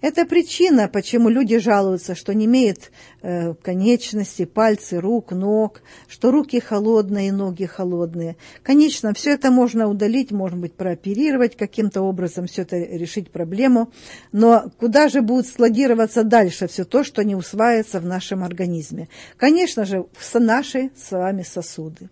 Это 0.00 0.26
причина, 0.26 0.88
почему 0.88 1.28
люди 1.28 1.58
жалуются, 1.58 2.14
что 2.14 2.34
не 2.34 2.44
имеют 2.44 2.90
э, 3.22 3.54
конечности, 3.54 4.44
пальцы, 4.44 5.00
рук, 5.00 5.32
ног, 5.32 5.82
что 6.06 6.30
руки 6.30 6.60
холодные, 6.60 7.32
ноги 7.32 7.64
холодные. 7.64 8.36
Конечно, 8.62 9.14
все 9.14 9.30
это 9.30 9.50
можно 9.50 9.88
удалить, 9.88 10.30
может 10.32 10.58
быть, 10.58 10.74
прооперировать 10.74 11.56
каким-то 11.56 12.02
образом, 12.02 12.46
все 12.46 12.62
это 12.62 12.76
решить 12.76 13.30
проблему. 13.30 13.90
Но 14.32 14.70
куда 14.78 15.08
же 15.08 15.22
будет 15.22 15.46
складироваться 15.46 16.24
дальше 16.24 16.68
все 16.68 16.84
то, 16.84 17.02
что 17.02 17.24
не 17.24 17.34
усваивается 17.34 18.00
в 18.00 18.06
нашем 18.06 18.44
организме? 18.44 19.08
Конечно 19.36 19.84
же, 19.84 20.06
в 20.12 20.38
наши 20.38 20.90
с 20.96 21.10
вами 21.10 21.42
сосуды. 21.42 22.10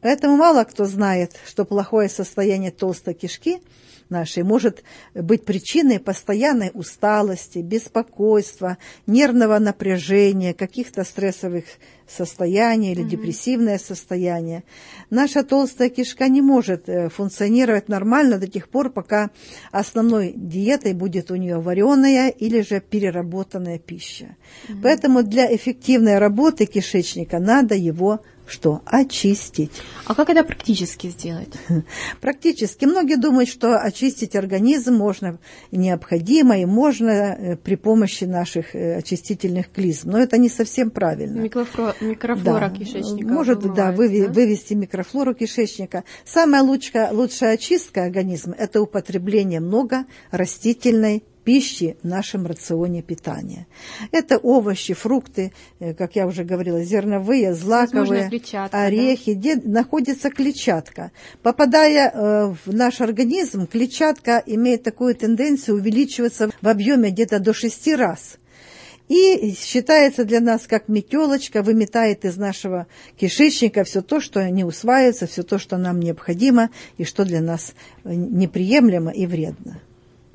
Поэтому 0.00 0.36
мало 0.36 0.64
кто 0.64 0.84
знает, 0.84 1.32
что 1.46 1.64
плохое 1.64 2.08
состояние 2.08 2.70
толстой 2.70 3.14
кишки– 3.14 3.60
нашей. 4.10 4.42
Может 4.42 4.82
быть 5.14 5.44
причиной 5.44 6.00
постоянной 6.00 6.70
усталости, 6.74 7.58
беспокойства, 7.58 8.78
нервного 9.06 9.58
напряжения, 9.58 10.54
каких-то 10.54 11.04
стрессовых 11.04 11.64
состояний 12.08 12.92
или 12.92 13.04
mm-hmm. 13.04 13.08
депрессивное 13.08 13.78
состояние. 13.78 14.64
Наша 15.10 15.42
толстая 15.42 15.88
кишка 15.88 16.28
не 16.28 16.42
может 16.42 16.88
э, 16.88 17.08
функционировать 17.08 17.88
нормально 17.88 18.38
до 18.38 18.46
тех 18.46 18.68
пор, 18.68 18.90
пока 18.90 19.30
основной 19.72 20.32
диетой 20.34 20.92
будет 20.92 21.30
у 21.30 21.36
нее 21.36 21.58
вареная 21.58 22.28
или 22.30 22.60
же 22.60 22.80
переработанная 22.80 23.78
пища. 23.78 24.36
Mm-hmm. 24.68 24.80
Поэтому 24.82 25.22
для 25.22 25.54
эффективной 25.54 26.18
работы 26.18 26.66
кишечника 26.66 27.38
надо 27.38 27.74
его 27.74 28.20
что? 28.46 28.80
Очистить. 28.86 29.72
А 30.04 30.14
как 30.14 30.30
это 30.30 30.44
практически 30.44 31.08
сделать? 31.08 31.52
Практически. 32.20 32.84
Многие 32.84 33.16
думают, 33.16 33.48
что 33.48 33.76
очистить 33.76 34.36
организм 34.36 34.94
можно 34.94 35.38
необходимо 35.72 36.56
и 36.56 36.64
можно 36.64 37.10
э, 37.10 37.56
при 37.56 37.74
помощи 37.74 38.22
наших 38.22 38.76
э, 38.76 38.98
очистительных 38.98 39.70
клизм. 39.72 40.10
Но 40.10 40.18
это 40.18 40.38
не 40.38 40.48
совсем 40.48 40.90
правильно. 40.90 41.40
Микрофлора, 41.40 41.95
микрофлора 42.00 42.68
да. 42.68 42.70
кишечника. 42.70 43.28
Может, 43.28 43.74
да, 43.74 43.92
выви, 43.92 44.26
да, 44.26 44.32
вывести 44.32 44.74
микрофлору 44.74 45.34
кишечника. 45.34 46.04
Самая 46.24 46.62
лучшая, 46.62 47.12
лучшая 47.12 47.54
очистка 47.54 48.04
организма– 48.04 48.54
это 48.58 48.80
употребление 48.80 49.60
много 49.60 50.06
растительной 50.30 51.24
пищи 51.46 51.96
в 52.02 52.08
нашем 52.08 52.44
рационе 52.44 53.02
питания. 53.02 53.68
Это 54.10 54.36
овощи, 54.36 54.94
фрукты, 54.94 55.52
э, 55.78 55.94
как 55.94 56.16
я 56.16 56.26
уже 56.26 56.42
говорила, 56.42 56.82
зерновые, 56.82 57.54
злаковые, 57.54 58.28
орехи, 58.72 59.32
да? 59.34 59.38
где 59.38 59.54
находится 59.54 60.30
клетчатка. 60.30 61.12
Попадая 61.42 62.10
э, 62.10 62.54
в 62.64 62.74
наш 62.74 63.00
организм, 63.00 63.68
клетчатка 63.68 64.42
имеет 64.44 64.82
такую 64.82 65.14
тенденцию 65.14 65.76
увеличиваться 65.76 66.50
в 66.60 66.68
объеме 66.68 67.10
где-то 67.10 67.38
до 67.38 67.54
6 67.54 67.94
раз. 67.94 68.38
И 69.08 69.54
считается 69.54 70.24
для 70.24 70.40
нас 70.40 70.66
как 70.66 70.88
метелочка, 70.88 71.62
выметает 71.62 72.24
из 72.24 72.36
нашего 72.36 72.86
кишечника 73.16 73.84
все 73.84 74.02
то, 74.02 74.20
что 74.20 74.48
не 74.50 74.64
усваивается, 74.64 75.26
все 75.26 75.42
то, 75.42 75.58
что 75.58 75.76
нам 75.76 76.00
необходимо 76.00 76.70
и 76.96 77.04
что 77.04 77.24
для 77.24 77.40
нас 77.40 77.74
неприемлемо 78.04 79.12
и 79.12 79.26
вредно. 79.26 79.80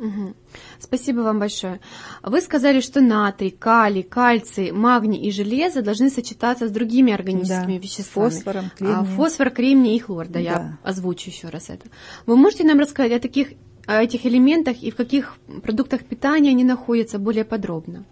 Угу. 0.01 0.33
Спасибо 0.79 1.19
вам 1.19 1.39
большое. 1.39 1.79
Вы 2.23 2.41
сказали, 2.41 2.79
что 2.79 3.01
натрий, 3.01 3.51
калий, 3.51 4.01
кальций, 4.01 4.71
магний 4.71 5.19
и 5.19 5.31
железо 5.31 5.83
должны 5.83 6.09
сочетаться 6.09 6.67
с 6.67 6.71
другими 6.71 7.13
органическими 7.13 7.77
да, 7.77 7.83
веществами. 7.83 8.29
Фосфором, 8.29 8.71
кремнием. 8.75 8.99
А, 8.99 9.03
фосфор, 9.03 9.51
кремний 9.51 9.95
и 9.95 9.99
хлор, 9.99 10.27
да, 10.27 10.33
да, 10.33 10.39
я 10.39 10.77
озвучу 10.81 11.29
еще 11.29 11.49
раз 11.49 11.69
это. 11.69 11.87
Вы 12.25 12.35
можете 12.35 12.63
нам 12.63 12.79
рассказать 12.79 13.11
о 13.11 13.19
таких 13.19 13.49
о 13.85 14.01
этих 14.01 14.25
элементах 14.25 14.81
и 14.81 14.91
в 14.91 14.95
каких 14.95 15.37
продуктах 15.63 16.03
питания 16.03 16.51
они 16.51 16.63
находятся 16.63 17.19
более 17.19 17.45
подробно? 17.45 18.05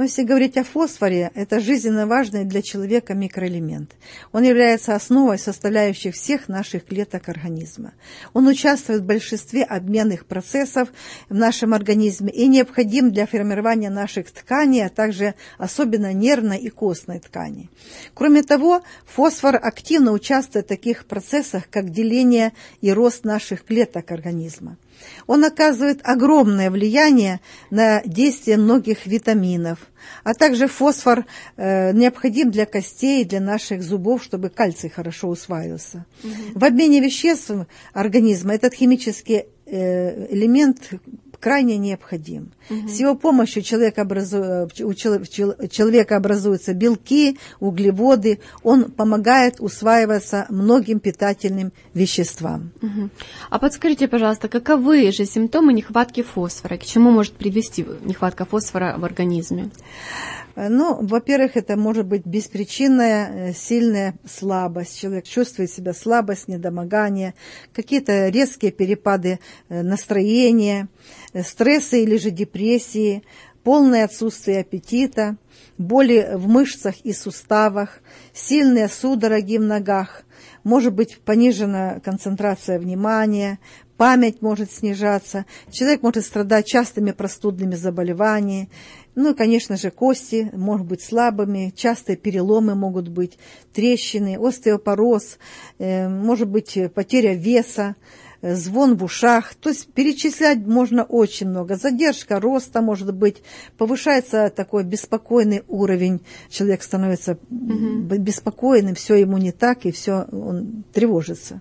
Но 0.00 0.04
если 0.04 0.22
говорить 0.22 0.56
о 0.56 0.64
фосфоре, 0.64 1.30
это 1.34 1.60
жизненно 1.60 2.06
важный 2.06 2.46
для 2.46 2.62
человека 2.62 3.12
микроэлемент. 3.12 3.90
Он 4.32 4.42
является 4.42 4.94
основой 4.94 5.38
составляющих 5.38 6.14
всех 6.14 6.48
наших 6.48 6.86
клеток 6.86 7.28
организма. 7.28 7.92
Он 8.32 8.46
участвует 8.46 9.02
в 9.02 9.04
большинстве 9.04 9.62
обменных 9.62 10.24
процессов 10.24 10.88
в 11.28 11.34
нашем 11.34 11.74
организме 11.74 12.32
и 12.32 12.48
необходим 12.48 13.12
для 13.12 13.26
формирования 13.26 13.90
наших 13.90 14.30
тканей, 14.30 14.86
а 14.86 14.88
также 14.88 15.34
особенно 15.58 16.14
нервной 16.14 16.56
и 16.60 16.70
костной 16.70 17.18
ткани. 17.18 17.68
Кроме 18.14 18.42
того, 18.42 18.82
фосфор 19.04 19.56
активно 19.56 20.12
участвует 20.12 20.64
в 20.64 20.68
таких 20.70 21.04
процессах, 21.04 21.64
как 21.68 21.90
деление 21.90 22.54
и 22.80 22.90
рост 22.90 23.24
наших 23.24 23.66
клеток 23.66 24.12
организма. 24.12 24.78
Он 25.26 25.44
оказывает 25.44 26.00
огромное 26.02 26.70
влияние 26.70 27.40
на 27.70 28.02
действие 28.04 28.56
многих 28.56 29.06
витаминов, 29.06 29.89
а 30.24 30.34
также 30.34 30.68
фосфор 30.68 31.24
э, 31.56 31.92
необходим 31.92 32.50
для 32.50 32.66
костей, 32.66 33.24
для 33.24 33.40
наших 33.40 33.82
зубов, 33.82 34.22
чтобы 34.22 34.48
кальций 34.48 34.90
хорошо 34.90 35.28
усваивался. 35.28 36.06
Угу. 36.22 36.32
В 36.60 36.64
обмене 36.64 37.00
веществ 37.00 37.52
организма 37.92 38.54
этот 38.54 38.74
химический 38.74 39.44
э, 39.66 40.26
элемент 40.34 40.90
крайне 41.40 41.78
необходим. 41.78 42.52
Угу. 42.68 42.88
С 42.88 43.00
его 43.00 43.14
помощью 43.14 43.62
человек 43.62 43.98
образу... 43.98 44.68
у 44.80 44.94
человека 44.94 46.16
образуются 46.16 46.74
белки, 46.74 47.38
углеводы, 47.58 48.40
он 48.62 48.84
помогает 48.90 49.56
усваиваться 49.58 50.46
многим 50.50 51.00
питательным 51.00 51.72
веществам. 51.94 52.70
Угу. 52.82 53.10
А 53.50 53.58
подскажите, 53.58 54.06
пожалуйста, 54.06 54.48
каковы 54.48 55.10
же 55.10 55.24
симптомы 55.24 55.72
нехватки 55.72 56.22
фосфора? 56.22 56.76
К 56.76 56.84
чему 56.84 57.10
может 57.10 57.32
привести 57.32 57.86
нехватка 58.04 58.44
фосфора 58.44 58.94
в 58.98 59.04
организме? 59.04 59.70
Э, 60.60 60.68
ну, 60.68 60.98
во-первых, 61.00 61.56
это 61.56 61.76
может 61.76 62.06
быть 62.06 62.26
беспричинная 62.26 63.50
э, 63.50 63.52
сильная 63.54 64.14
слабость. 64.26 64.98
Человек 64.98 65.24
чувствует 65.24 65.70
себя 65.70 65.94
слабость, 65.94 66.48
недомогание, 66.48 67.34
какие-то 67.72 68.28
резкие 68.28 68.70
перепады 68.70 69.40
э, 69.68 69.82
настроения, 69.82 70.88
стрессы 71.44 72.02
или 72.02 72.16
же 72.18 72.30
депрессии, 72.30 73.22
полное 73.64 74.04
отсутствие 74.04 74.60
аппетита, 74.60 75.36
боли 75.78 76.30
в 76.34 76.46
мышцах 76.46 77.00
и 77.04 77.12
суставах, 77.12 78.00
сильные 78.34 78.88
судороги 78.88 79.56
в 79.56 79.62
ногах, 79.62 80.24
может 80.62 80.92
быть 80.92 81.20
понижена 81.20 82.00
концентрация 82.00 82.78
внимания, 82.78 83.58
память 84.00 84.40
может 84.40 84.72
снижаться, 84.72 85.44
человек 85.70 86.02
может 86.02 86.24
страдать 86.24 86.66
частыми 86.66 87.12
простудными 87.12 87.74
заболеваниями, 87.74 88.70
ну 89.14 89.32
и, 89.32 89.34
конечно 89.34 89.76
же, 89.76 89.90
кости 89.90 90.50
могут 90.52 90.86
быть 90.86 91.02
слабыми, 91.02 91.72
частые 91.74 92.16
переломы 92.16 92.74
могут 92.74 93.08
быть, 93.08 93.38
трещины, 93.72 94.38
остеопороз, 94.40 95.38
э, 95.78 96.08
может 96.08 96.48
быть 96.48 96.78
потеря 96.94 97.34
веса, 97.34 97.96
э, 98.40 98.54
звон 98.54 98.96
в 98.96 99.04
ушах. 99.04 99.54
То 99.54 99.70
есть 99.70 99.92
перечислять 99.92 100.58
можно 100.58 101.02
очень 101.04 101.48
много. 101.48 101.76
Задержка 101.76 102.38
роста 102.38 102.82
может 102.82 103.12
быть, 103.14 103.42
повышается 103.76 104.50
такой 104.54 104.84
беспокойный 104.84 105.64
уровень, 105.66 106.20
человек 106.48 106.82
становится 106.82 107.38
угу. 107.50 108.16
беспокойным, 108.16 108.94
все 108.94 109.16
ему 109.16 109.38
не 109.38 109.52
так, 109.52 109.86
и 109.86 109.90
все, 109.90 110.26
он 110.30 110.84
тревожится. 110.92 111.60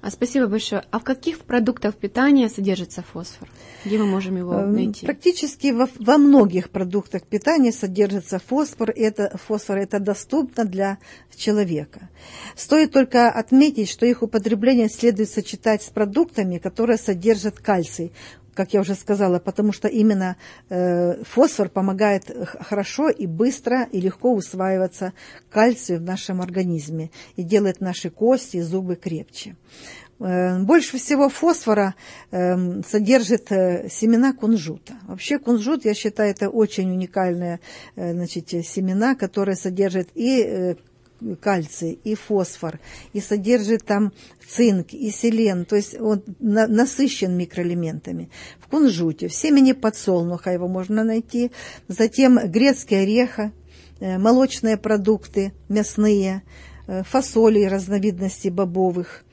А 0.00 0.10
спасибо 0.10 0.46
большое. 0.46 0.84
А 0.90 0.98
в 0.98 1.04
каких 1.04 1.40
продуктах 1.40 1.94
питания 1.96 2.48
содержится 2.48 3.02
фосфор? 3.02 3.48
Где 3.84 3.98
мы 3.98 4.06
можем 4.06 4.36
его 4.36 4.54
эм, 4.54 4.72
найти? 4.72 5.06
Практически 5.06 5.72
во, 5.72 5.88
во 5.98 6.18
многих 6.18 6.70
продуктах 6.70 7.22
питания 7.22 7.72
содержится 7.72 8.38
фосфор. 8.38 8.90
Это, 8.90 9.36
фосфор 9.36 9.78
это 9.78 9.98
доступно 9.98 10.64
для 10.64 10.98
человека. 11.36 12.08
Стоит 12.54 12.92
только 12.92 13.30
отметить, 13.30 13.88
что 13.88 14.06
их 14.06 14.22
употребление 14.22 14.88
следует 14.88 15.30
сочетать 15.30 15.82
с 15.82 15.90
продуктами, 15.90 16.58
которые 16.58 16.98
содержат 16.98 17.58
кальций 17.58 18.12
как 18.56 18.72
я 18.72 18.80
уже 18.80 18.94
сказала, 18.94 19.38
потому 19.38 19.72
что 19.72 19.86
именно 19.86 20.36
э, 20.68 21.22
фосфор 21.24 21.68
помогает 21.68 22.34
хорошо 22.60 23.10
и 23.10 23.26
быстро 23.26 23.84
и 23.92 24.00
легко 24.00 24.32
усваиваться 24.34 25.12
кальцию 25.50 26.00
в 26.00 26.02
нашем 26.02 26.40
организме 26.40 27.10
и 27.36 27.42
делает 27.42 27.80
наши 27.80 28.10
кости 28.10 28.56
и 28.56 28.62
зубы 28.62 28.96
крепче. 28.96 29.56
Э, 30.18 30.58
больше 30.62 30.96
всего 30.96 31.28
фосфора 31.28 31.94
э, 32.30 32.82
содержит 32.82 33.52
э, 33.52 33.88
семена 33.90 34.32
кунжута. 34.32 34.94
Вообще 35.02 35.38
кунжут, 35.38 35.84
я 35.84 35.94
считаю, 35.94 36.30
это 36.30 36.48
очень 36.48 36.90
уникальные 36.90 37.60
э, 37.94 38.12
значит, 38.12 38.48
семена, 38.48 39.14
которые 39.14 39.56
содержат 39.56 40.08
и 40.14 40.76
кальций, 41.40 41.98
и 42.04 42.14
фосфор, 42.14 42.78
и 43.12 43.20
содержит 43.20 43.84
там 43.84 44.12
цинк, 44.46 44.92
и 44.92 45.10
селен, 45.10 45.64
то 45.64 45.76
есть 45.76 45.98
он 46.00 46.22
на, 46.38 46.66
насыщен 46.66 47.36
микроэлементами. 47.36 48.30
В 48.58 48.68
кунжуте, 48.68 49.28
в 49.28 49.34
семени 49.34 49.72
подсолнуха 49.72 50.50
его 50.52 50.68
можно 50.68 51.04
найти, 51.04 51.50
затем 51.88 52.38
грецкий 52.50 53.02
ореха, 53.02 53.52
э, 54.00 54.18
молочные 54.18 54.76
продукты, 54.76 55.52
мясные, 55.68 56.42
э, 56.86 57.02
фасоли 57.02 57.64
разновидностей 57.64 58.50
бобовых, 58.50 59.24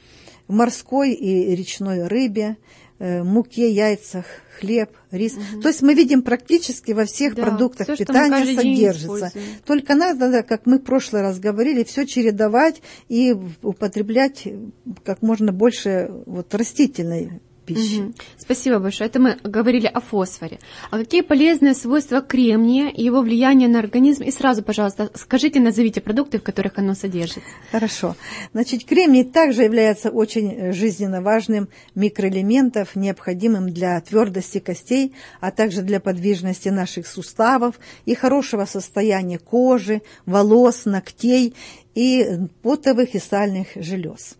морской 0.47 1.13
и 1.13 1.55
речной 1.55 2.07
рыбе, 2.07 2.57
муке, 3.03 3.69
яйцах, 3.69 4.25
хлеб, 4.59 4.91
рис. 5.11 5.33
Угу. 5.33 5.61
То 5.61 5.67
есть 5.67 5.81
мы 5.81 5.93
видим 5.93 6.21
практически 6.21 6.91
во 6.91 7.05
всех 7.05 7.35
да, 7.35 7.43
продуктах 7.43 7.87
все, 7.87 7.97
питания 7.97 8.55
содержится. 8.55 9.31
Только 9.65 9.95
надо, 9.95 10.43
как 10.43 10.65
мы 10.65 10.77
в 10.77 10.83
прошлый 10.83 11.21
раз 11.21 11.39
говорили, 11.39 11.83
все 11.83 12.05
чередовать 12.05 12.81
и 13.09 13.35
употреблять 13.61 14.47
как 15.03 15.21
можно 15.21 15.51
больше 15.51 16.09
вот 16.25 16.53
растительной 16.53 17.41
пищи. 17.65 18.01
Угу. 18.01 18.13
Спасибо 18.37 18.79
большое. 18.79 19.09
Это 19.09 19.19
мы 19.19 19.37
говорили 19.43 19.87
о 19.87 19.99
фосфоре. 19.99 20.59
А 20.91 20.97
какие 20.97 21.21
полезные 21.21 21.73
свойства 21.73 22.21
кремния 22.21 22.89
и 22.89 23.03
его 23.03 23.21
влияние 23.21 23.67
на 23.67 23.79
организм? 23.79 24.23
И 24.23 24.31
сразу, 24.31 24.63
пожалуйста, 24.63 25.09
скажите, 25.15 25.59
назовите 25.59 26.01
продукты, 26.01 26.39
в 26.39 26.43
которых 26.43 26.77
оно 26.77 26.93
содержится. 26.93 27.41
Хорошо. 27.71 28.15
Значит, 28.53 28.85
кремний 28.85 29.23
также 29.23 29.63
является 29.63 30.09
очень 30.09 30.73
жизненно 30.73 31.21
важным 31.21 31.69
микроэлементом, 31.95 32.85
необходимым 32.95 33.71
для 33.71 33.99
твердости 34.01 34.59
костей, 34.59 35.13
а 35.39 35.51
также 35.51 35.81
для 35.81 35.99
подвижности 35.99 36.69
наших 36.69 37.07
суставов 37.07 37.79
и 38.05 38.15
хорошего 38.15 38.65
состояния 38.65 39.39
кожи, 39.39 40.01
волос, 40.25 40.85
ногтей 40.85 41.53
и 41.95 42.25
потовых 42.61 43.15
и 43.15 43.19
сальных 43.19 43.67
желез. 43.75 44.35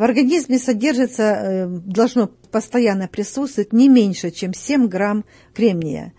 В 0.00 0.02
организме 0.02 0.58
содержится, 0.58 1.22
э, 1.22 1.66
должно 1.66 2.28
постоянно 2.50 3.06
присутствовать 3.06 3.74
не 3.74 3.90
меньше, 3.90 4.30
чем 4.30 4.54
7 4.54 4.88
грамм 4.88 5.26
кремния. 5.52 6.14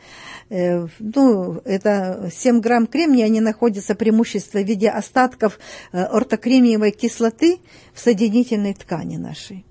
Э, 0.52 0.86
ну, 1.00 1.60
это 1.65 2.30
7 2.32 2.60
грамм 2.60 2.86
кремния, 2.86 3.26
они 3.26 3.41
находятся 3.41 3.96
преимущество 3.96 4.60
в 4.60 4.67
виде 4.67 4.88
остатков 4.88 5.58
э, 5.94 5.98
ортокремниевой 6.00 6.91
кислоты 6.91 7.58
в 7.91 8.00
соединительной 8.00 8.76
ткани 8.76 9.17
нашей. 9.17 9.65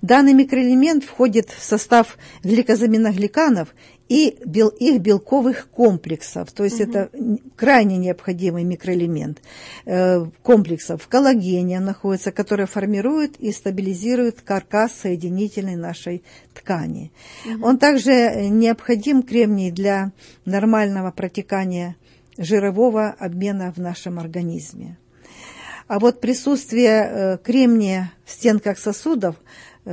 Данный 0.00 0.32
микроэлемент 0.32 1.04
входит 1.04 1.50
в 1.50 1.62
состав 1.62 2.16
гликозаминогликанов 2.42 3.74
и 4.10 4.36
бел, 4.44 4.70
их 4.70 5.00
белковых 5.00 5.68
комплексов, 5.68 6.50
то 6.50 6.64
есть 6.64 6.80
угу. 6.80 6.90
это 6.90 7.10
крайне 7.54 7.96
необходимый 7.96 8.64
микроэлемент 8.64 9.40
э, 9.86 10.26
комплексов. 10.42 11.04
В 11.04 11.08
коллагене 11.08 11.78
находится, 11.78 12.32
который 12.32 12.66
формирует 12.66 13.36
и 13.36 13.52
стабилизирует 13.52 14.40
каркас 14.40 14.94
соединительной 14.94 15.76
нашей 15.76 16.24
ткани. 16.52 17.12
Угу. 17.46 17.64
Он 17.64 17.78
также 17.78 18.48
необходим 18.50 19.22
кремний 19.22 19.70
для 19.70 20.10
нормального 20.44 21.12
протекания 21.12 21.94
жирового 22.36 23.14
обмена 23.16 23.72
в 23.72 23.78
нашем 23.78 24.18
организме. 24.18 24.98
А 25.86 26.00
вот 26.00 26.20
присутствие 26.20 27.08
э, 27.08 27.38
кремния 27.38 28.12
в 28.30 28.32
стенках 28.32 28.78
сосудов– 28.78 29.36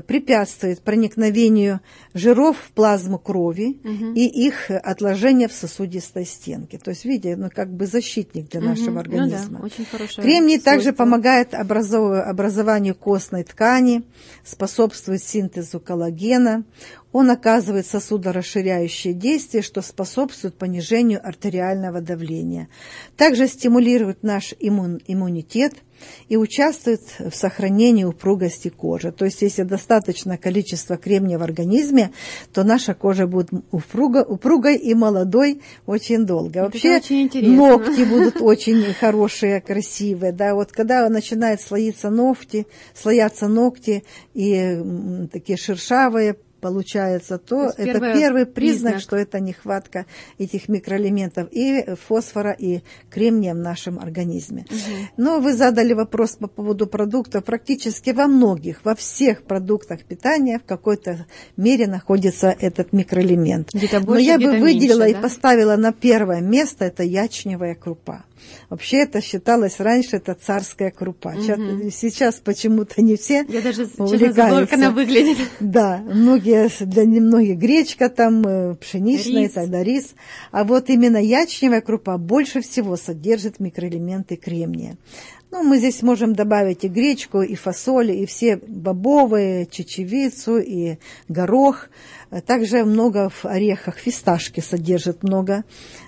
препятствует 0.05 0.81
проникновению 0.81 1.79
жиров 2.13 2.57
в 2.57 2.71
плазму 2.71 3.17
крови 3.17 3.79
угу. 3.83 4.13
и 4.13 4.25
их 4.25 4.69
отложения 4.69 5.47
в 5.47 5.53
сосудистой 5.53 6.25
стенке. 6.25 6.77
То 6.77 6.91
есть, 6.91 7.05
видите, 7.05 7.35
ну, 7.37 7.49
как 7.53 7.73
бы 7.73 7.85
защитник 7.85 8.49
для 8.49 8.61
нашего 8.61 8.91
угу. 8.91 8.99
организма. 8.99 9.59
Ну, 9.59 9.59
да, 9.59 9.65
очень 9.65 9.85
Кремний 9.85 10.55
свойство. 10.55 10.71
также 10.71 10.93
помогает 10.93 11.53
образованию 11.53 12.95
костной 12.95 13.43
ткани, 13.43 14.03
способствует 14.43 15.23
синтезу 15.23 15.79
коллагена, 15.79 16.65
он 17.13 17.31
оказывает 17.31 17.87
сосудорасширяющее 17.87 19.13
действие, 19.13 19.63
что 19.63 19.81
способствует 19.81 20.55
понижению 20.55 21.25
артериального 21.25 22.01
давления. 22.01 22.67
Также 23.15 23.47
стимулирует 23.47 24.21
наш 24.21 24.53
иммун, 24.59 24.99
иммунитет 25.07 25.75
и 26.29 26.37
участвует 26.37 27.01
в 27.19 27.33
сохранении 27.33 28.03
упругости 28.03 28.69
кожи. 28.69 29.11
То 29.11 29.25
есть, 29.25 29.41
если 29.41 29.63
достаточно 29.63 30.37
количество 30.37 30.97
кремния 30.97 31.37
в 31.37 31.43
организме, 31.43 32.11
то 32.53 32.63
наша 32.63 32.93
кожа 32.93 33.27
будет 33.27 33.49
упруго, 33.71 34.23
упругой 34.23 34.77
и 34.77 34.93
молодой 34.93 35.61
очень 35.85 36.25
долго. 36.25 36.63
Вообще, 36.63 37.01
ногти 37.33 38.03
будут 38.03 38.41
очень 38.41 38.93
хорошие, 38.93 39.61
красивые. 39.61 40.31
Да, 40.31 40.55
вот 40.55 40.71
когда 40.71 41.07
начинают 41.09 41.61
слоиться 41.61 42.09
ногти, 42.09 42.67
слоятся 42.93 43.47
ногти 43.47 44.03
и 44.33 45.27
такие 45.31 45.57
шершавые, 45.57 46.37
получается, 46.59 47.37
то, 47.37 47.71
то 47.71 47.81
это 47.81 47.99
первый, 47.99 48.45
признак, 48.45 48.93
признак, 48.93 49.01
что 49.01 49.15
это 49.15 49.39
нехватка 49.39 50.05
этих 50.37 50.69
микроэлементов 50.69 51.47
и 51.51 51.95
фосфора, 52.07 52.51
и 52.51 52.81
кремния 53.09 53.53
в 53.53 53.57
нашем 53.57 53.99
организме. 53.99 54.65
Угу. 54.69 55.07
Но 55.17 55.39
вы 55.39 55.53
задали 55.53 55.93
вопрос 55.93 56.31
по 56.31 56.47
поводу 56.47 56.87
продуктов. 56.87 57.43
Практически 57.43 58.11
во 58.11 58.27
многих, 58.27 58.83
во 58.83 58.95
всех 58.95 59.43
продуктах 59.43 60.03
питания 60.03 60.59
в 60.59 60.63
какой-то 60.63 61.25
мере 61.55 61.87
находится 61.87 62.55
этот 62.59 62.93
микроэлемент. 62.93 63.71
Больше, 63.73 64.05
Но 64.05 64.17
я 64.17 64.37
бы 64.37 64.59
выделила 64.59 65.03
меньше, 65.03 65.13
да? 65.13 65.19
и 65.19 65.21
поставила 65.21 65.75
на 65.75 65.91
первое 65.91 66.41
место 66.41 66.85
это 66.85 67.03
ячневая 67.03 67.75
крупа. 67.75 68.23
Вообще 68.69 69.03
это 69.03 69.21
считалось 69.21 69.79
раньше, 69.79 70.17
это 70.17 70.33
царская 70.33 70.91
крупа. 70.91 71.29
Угу. 71.29 71.89
Сейчас 71.91 72.35
почему-то 72.35 73.01
не 73.01 73.15
все 73.15 73.45
Я 73.47 73.61
даже 73.61 73.87
увлекаются. 73.97 74.65
как 74.65 74.73
она 74.73 74.91
выглядит. 74.91 75.37
Да, 75.59 76.01
многие, 76.05 76.46
для 76.79 77.05
немногих 77.05 77.57
гречка 77.57 78.09
там, 78.09 78.45
э, 78.45 78.75
пшеничная, 78.75 79.43
рис. 79.43 79.51
тогда 79.51 79.83
рис. 79.83 80.15
А 80.51 80.63
вот 80.63 80.89
именно 80.89 81.17
ячневая 81.17 81.81
крупа 81.81 82.17
больше 82.17 82.61
всего 82.61 82.95
содержит 82.95 83.59
микроэлементы 83.59 84.35
кремния. 84.35 84.97
Ну, 85.49 85.63
мы 85.63 85.77
здесь 85.77 86.01
можем 86.01 86.33
добавить 86.33 86.83
и 86.83 86.89
гречку, 86.89 87.41
и 87.41 87.55
фасоль, 87.55 88.11
и 88.11 88.25
все 88.25 88.57
бобовые, 88.57 89.65
чечевицу, 89.65 90.57
и 90.57 90.97
горох. 91.29 91.89
Также 92.45 92.83
много 92.83 93.29
в 93.29 93.45
орехах, 93.45 93.97
фисташки 93.97 94.59
содержит 94.59 95.23
много 95.23 95.63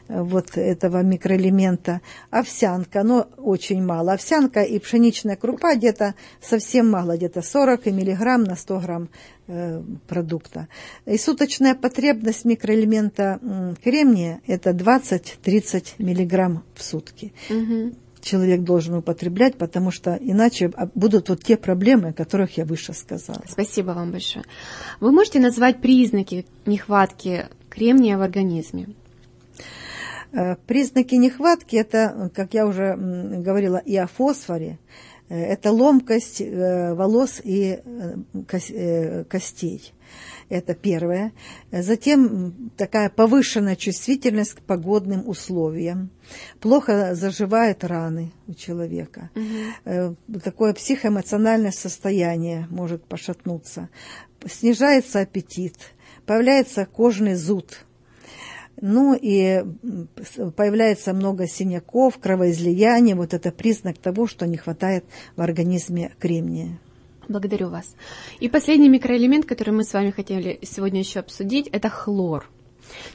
э, 0.07 0.21
вот 0.21 0.57
этого 0.57 1.01
микроэлемента. 1.01 2.01
Овсянка, 2.29 3.03
но 3.03 3.27
очень 3.37 3.83
мало. 3.83 4.13
Овсянка 4.13 4.61
и 4.61 4.79
пшеничная 4.79 5.37
крупа 5.37 5.75
где-то 5.75 6.15
совсем 6.41 6.89
мало, 6.89 7.15
где-то 7.15 7.41
40 7.41 7.85
миллиграмм 7.87 8.43
на 8.43 8.55
100 8.55 8.79
грамм 8.79 9.09
э, 9.47 9.81
продукта. 10.07 10.67
И 11.05 11.17
суточная 11.17 11.75
потребность 11.75 12.43
микроэлемента 12.43 13.39
кремния– 13.83 14.41
это 14.47 14.71
20-30 14.71 15.93
миллиграмм 15.99 16.63
в 16.75 16.83
сутки. 16.83 17.33
Угу 17.49 17.93
человек 18.21 18.61
должен 18.61 18.95
употреблять, 18.95 19.55
потому 19.55 19.91
что 19.91 20.17
иначе 20.19 20.71
будут 20.95 21.29
вот 21.29 21.43
те 21.43 21.57
проблемы, 21.57 22.09
о 22.09 22.13
которых 22.13 22.57
я 22.57 22.65
выше 22.65 22.93
сказала. 22.93 23.41
Спасибо 23.47 23.91
вам 23.91 24.11
большое. 24.11 24.45
Вы 24.99 25.11
можете 25.11 25.39
назвать 25.39 25.81
признаки 25.81 26.45
нехватки 26.65 27.47
кремния 27.69 28.17
в 28.17 28.21
организме? 28.21 28.87
Э, 30.31 30.55
признаки 30.67 31.15
нехватки– 31.15 31.75
это, 31.77 32.29
как 32.35 32.53
я 32.53 32.67
уже 32.67 32.95
говорила, 32.95 33.77
и 33.77 33.95
о 33.95 34.07
фосфоре, 34.07 34.77
э, 35.29 35.35
это 35.35 35.71
ломкость 35.71 36.41
э, 36.41 36.93
волос 36.93 37.41
и 37.43 37.79
костей. 39.27 39.93
Это 40.49 40.73
первое. 40.73 41.31
Затем 41.71 42.71
такая 42.75 43.09
повышенная 43.09 43.75
чувствительность 43.75 44.55
к 44.55 44.61
погодным 44.61 45.27
условиям. 45.29 46.09
Плохо 46.59 47.13
заживают 47.13 47.83
раны 47.83 48.31
у 48.47 48.55
человека. 48.55 49.29
Угу. 49.35 50.15
Такое 50.43 50.73
психоэмоциональное 50.73 51.71
состояние 51.71 52.67
может 52.71 53.05
пошатнуться. 53.05 53.89
Снижается 54.45 55.19
аппетит. 55.19 55.75
Появляется 56.25 56.87
кожный 56.87 57.35
зуд. 57.35 57.85
Ну 58.81 59.13
и 59.13 59.63
появляется 60.55 61.13
много 61.13 61.47
синяков, 61.47 62.17
кровоизлияний. 62.17 63.13
Вот 63.13 63.33
это 63.35 63.51
признак 63.51 63.97
того, 63.97 64.25
что 64.25 64.47
не 64.47 64.57
хватает 64.57 65.05
в 65.35 65.41
организме 65.41 66.11
кремния. 66.17 66.79
Благодарю 67.29 67.69
вас. 67.69 67.95
И 68.39 68.49
последний 68.49 68.89
микроэлемент, 68.89 69.45
который 69.45 69.69
мы 69.69 69.83
с 69.83 69.93
вами 69.93 70.09
хотели 70.09 70.59
сегодня 70.63 70.99
еще 70.99 71.19
обсудить, 71.19 71.67
это 71.67 71.87
хлор. 71.87 72.49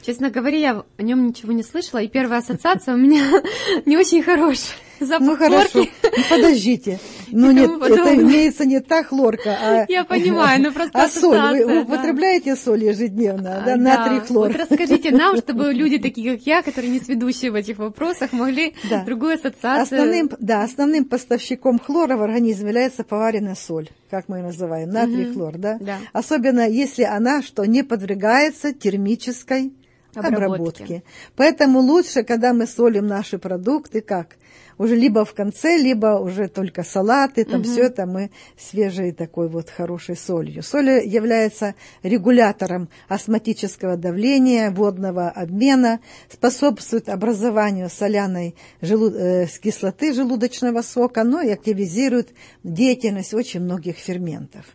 Честно 0.01 0.29
говоря, 0.29 0.57
я 0.57 0.83
о 0.97 1.03
нем 1.03 1.27
ничего 1.27 1.51
не 1.51 1.63
слышала, 1.63 2.01
и 2.01 2.07
первая 2.07 2.39
ассоциация 2.39 2.93
у 2.93 2.97
меня 2.97 3.43
не 3.85 3.97
очень 3.97 4.23
хорошая. 4.23 4.77
Запах 4.99 5.27
ну 5.27 5.37
хорошо, 5.37 5.79
ну, 5.79 6.09
подождите. 6.29 6.99
Ну 7.31 7.51
нет, 7.51 7.69
это 7.81 8.15
имеется 8.15 8.65
не 8.65 8.79
та 8.79 9.03
хлорка, 9.03 9.57
а... 9.59 9.85
Я 9.89 10.05
понимаю, 10.05 10.61
ну 10.61 10.71
просто 10.71 10.97
А 10.97 11.09
соль, 11.09 11.63
вы 11.63 11.73
да. 11.73 11.81
употребляете 11.81 12.55
соль 12.55 12.83
ежедневно, 12.83 13.63
да, 13.65 13.75
да 13.75 13.75
натрий 13.75 14.19
хлор? 14.19 14.49
Вот 14.49 14.57
расскажите 14.57 15.11
нам, 15.11 15.35
чтобы 15.35 15.73
люди 15.73 15.97
такие, 15.97 16.37
как 16.37 16.45
я, 16.45 16.61
которые 16.61 16.91
не 16.91 16.99
сведущие 16.99 17.51
в 17.51 17.55
этих 17.55 17.79
вопросах, 17.79 18.31
могли 18.31 18.75
да. 18.89 19.03
другую 19.03 19.33
ассоциацию... 19.33 19.81
Основным, 19.81 20.29
да, 20.39 20.63
основным 20.63 21.05
поставщиком 21.05 21.79
хлора 21.79 22.15
в 22.15 22.21
организме 22.21 22.67
является 22.67 23.03
поваренная 23.03 23.55
соль, 23.55 23.89
как 24.09 24.29
мы 24.29 24.37
ее 24.37 24.43
называем, 24.43 24.89
натрий 24.89 25.33
хлор, 25.33 25.57
да? 25.57 25.77
да? 25.81 25.97
Особенно 26.13 26.69
если 26.69 27.03
она, 27.03 27.41
что 27.41 27.65
не 27.65 27.83
подвергается 27.83 28.71
термической 28.71 29.73
обработке. 30.15 30.45
обработке. 30.45 31.03
Поэтому 31.35 31.79
лучше, 31.79 32.23
когда 32.23 32.53
мы 32.53 32.67
солим 32.67 33.07
наши 33.07 33.37
продукты, 33.37 34.01
как? 34.01 34.37
Уже 34.77 34.95
либо 34.95 35.25
в 35.25 35.33
конце, 35.33 35.77
либо 35.77 36.19
уже 36.19 36.47
только 36.47 36.83
салаты, 36.83 37.45
там 37.45 37.61
угу. 37.61 37.69
все 37.69 37.83
это 37.83 38.05
мы 38.05 38.31
свежей 38.57 39.11
такой 39.11 39.47
вот 39.47 39.69
хорошей 39.69 40.15
солью. 40.15 40.63
Соль 40.63 40.89
является 41.05 41.75
регулятором 42.03 42.89
астматического 43.07 43.97
давления, 43.97 44.71
водного 44.71 45.29
обмена, 45.29 45.99
способствует 46.29 47.09
образованию 47.09 47.89
соляной 47.89 48.55
желуд... 48.81 49.15
э, 49.15 49.47
кислоты 49.61 50.13
желудочного 50.13 50.81
сока, 50.81 51.23
но 51.23 51.41
и 51.41 51.49
активизирует 51.49 52.29
деятельность 52.63 53.33
очень 53.33 53.61
многих 53.61 53.97
ферментов 53.97 54.65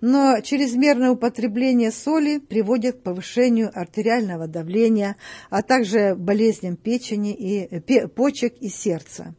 но 0.00 0.40
чрезмерное 0.40 1.10
употребление 1.10 1.90
соли 1.90 2.38
приводит 2.38 2.96
к 2.96 3.02
повышению 3.02 3.70
артериального 3.74 4.46
давления, 4.46 5.16
а 5.50 5.62
также 5.62 6.14
болезням 6.14 6.76
печени 6.76 7.32
и 7.32 7.80
почек 8.08 8.54
и 8.60 8.68
сердца. 8.68 9.34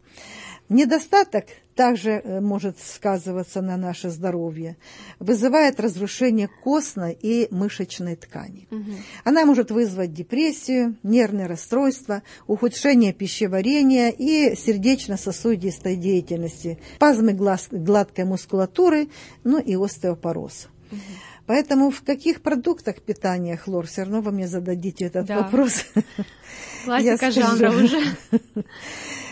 Недостаток 0.70 1.46
также 1.78 2.10
э, 2.10 2.42
может 2.42 2.80
сказываться 2.80 3.62
на 3.62 3.78
наше 3.78 4.10
здоровье, 4.10 4.76
вызывает 5.20 5.80
разрушение 5.80 6.50
костной 6.64 7.18
и 7.22 7.48
мышечной 7.52 8.16
ткани. 8.16 8.68
Угу. 8.72 8.92
Она 9.24 9.46
может 9.46 9.72
вызвать 9.72 10.12
депрессию, 10.12 10.98
нервное 11.04 11.48
расстройство, 11.48 12.24
ухудшение 12.48 13.14
пищеварения 13.14 14.10
и 14.10 14.56
сердечно-сосудистой 14.56 15.96
деятельности, 15.96 16.80
спазмы 16.96 17.34
гладкой 17.34 18.26
мускулатуры, 18.26 19.08
ну 19.44 19.60
и 19.60 19.76
остеопороз. 19.76 20.68
Угу. 20.92 21.00
Поэтому 21.48 21.92
в 21.92 22.04
каких 22.04 22.42
продуктах 22.42 23.02
питания 23.02 23.56
хлор? 23.56 23.88
Все 23.88 24.04
равно 24.04 24.22
вы 24.22 24.32
мне 24.32 24.48
зададите 24.48 25.06
этот 25.06 25.26
да. 25.26 25.44
вопрос. 25.44 25.86
Классика 26.86 27.32
жанра 27.32 27.72
уже. 27.72 28.00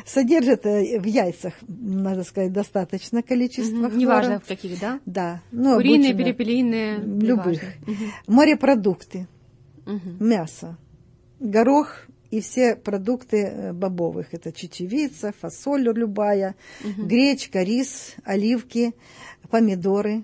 Содержит 0.06 0.66
э, 0.66 1.00
в 1.00 1.06
яйцах, 1.06 1.54
надо 1.68 2.24
сказать, 2.24 2.54
достаточно 2.54 3.22
количество 3.22 3.76
угу, 3.76 3.90
хлора. 3.90 4.00
Неважно 4.00 4.40
в 4.40 4.46
каких, 4.46 4.80
да? 4.80 5.00
Да. 5.06 5.42
Ну, 5.52 5.76
Куриные, 5.76 6.12
обычно, 6.12 6.24
перепелиные. 6.24 6.98
Любых. 7.00 7.62
Угу. 7.86 7.94
Морепродукты, 8.28 9.28
угу. 9.86 10.24
мясо, 10.24 10.78
горох 11.40 12.08
и 12.32 12.40
все 12.40 12.76
продукты 12.76 13.46
э, 13.46 13.74
бобовых. 13.74 14.34
Это 14.34 14.54
чечевица, 14.54 15.34
фасоль 15.38 15.82
любая, 15.82 16.56
угу. 16.82 17.08
гречка, 17.08 17.64
рис, 17.64 18.16
оливки, 18.24 18.94
помидоры. 19.50 20.24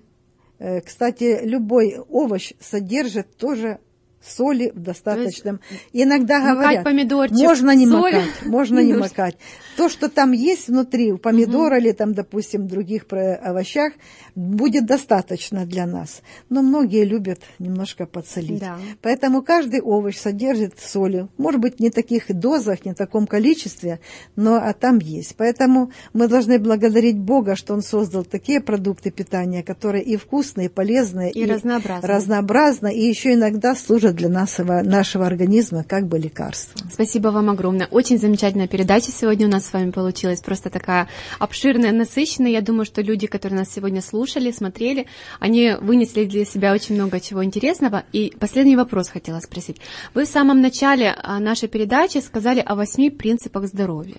Э, 0.61 0.79
кстати, 0.81 1.39
любой 1.41 1.97
овощ 1.97 2.53
содержит 2.59 3.35
тоже 3.35 3.79
соли 4.25 4.71
в 4.73 4.79
достаточном. 4.79 5.59
есть, 5.69 5.83
Иногда 5.93 6.39
говорят, 6.53 6.85
можно 7.31 7.75
не 7.75 7.87
соль. 7.87 8.13
макать, 8.13 8.45
можно 8.45 8.79
не, 8.79 8.87
не 8.91 8.93
макать. 8.93 9.37
То, 9.77 9.89
что 9.89 10.09
там 10.09 10.31
есть 10.31 10.67
внутри, 10.67 11.11
у 11.11 11.17
помидора 11.17 11.77
угу. 11.77 11.83
или 11.83 11.91
там, 11.91 12.13
допустим, 12.13 12.67
других 12.67 13.05
овощах, 13.11 13.93
будет 14.35 14.85
достаточно 14.85 15.65
для 15.65 15.85
нас. 15.85 16.21
Но 16.49 16.61
многие 16.61 17.03
любят 17.03 17.39
немножко 17.59 18.05
подсолить. 18.05 18.59
Да. 18.59 18.77
Поэтому 19.01 19.41
каждый 19.41 19.81
овощ 19.81 20.17
содержит 20.17 20.79
соли. 20.79 21.27
Может 21.37 21.61
быть, 21.61 21.79
не 21.79 21.89
в 21.89 21.93
таких 21.93 22.25
дозах, 22.33 22.85
не 22.85 22.93
в 22.93 22.95
таком 22.95 23.27
количестве, 23.27 23.99
но 24.35 24.55
а 24.55 24.73
там 24.73 24.99
есть. 24.99 25.35
Поэтому 25.37 25.91
мы 26.13 26.27
должны 26.27 26.59
благодарить 26.59 27.17
Бога, 27.17 27.55
что 27.55 27.73
Он 27.73 27.81
создал 27.81 28.23
такие 28.23 28.61
продукты 28.61 29.11
питания, 29.11 29.63
которые 29.63 30.03
и 30.03 30.15
вкусные, 30.15 30.67
и 30.67 30.69
полезные, 30.69 31.31
и, 31.31 31.41
и 31.41 31.45
разнообразные. 31.45 32.09
разнообразные, 32.09 32.95
и 32.95 33.07
еще 33.07 33.33
иногда 33.33 33.75
служат 33.75 34.10
для 34.13 34.29
нашего, 34.29 34.81
нашего 34.81 35.25
организма 35.25 35.83
как 35.83 36.07
бы 36.07 36.17
лекарство. 36.19 36.79
Спасибо 36.91 37.29
вам 37.29 37.49
огромное. 37.49 37.87
Очень 37.87 38.17
замечательная 38.17 38.67
передача 38.67 39.11
сегодня 39.11 39.47
у 39.47 39.49
нас 39.49 39.65
с 39.65 39.73
вами 39.73 39.91
получилась. 39.91 40.41
Просто 40.41 40.69
такая 40.69 41.07
обширная, 41.39 41.91
насыщенная. 41.91 42.51
Я 42.51 42.61
думаю, 42.61 42.85
что 42.85 43.01
люди, 43.01 43.27
которые 43.27 43.59
нас 43.59 43.69
сегодня 43.73 44.01
слушали, 44.01 44.51
смотрели, 44.51 45.07
они 45.39 45.75
вынесли 45.81 46.25
для 46.25 46.45
себя 46.45 46.73
очень 46.73 46.95
много 46.95 47.19
чего 47.19 47.43
интересного. 47.43 48.03
И 48.13 48.33
последний 48.39 48.75
вопрос 48.75 49.09
хотела 49.09 49.39
спросить. 49.39 49.77
Вы 50.13 50.25
в 50.25 50.29
самом 50.29 50.61
начале 50.61 51.15
а, 51.21 51.39
нашей 51.39 51.69
передачи 51.69 52.17
сказали 52.19 52.59
о 52.59 52.75
восьми 52.75 53.09
принципах 53.09 53.65
здоровья. 53.67 54.17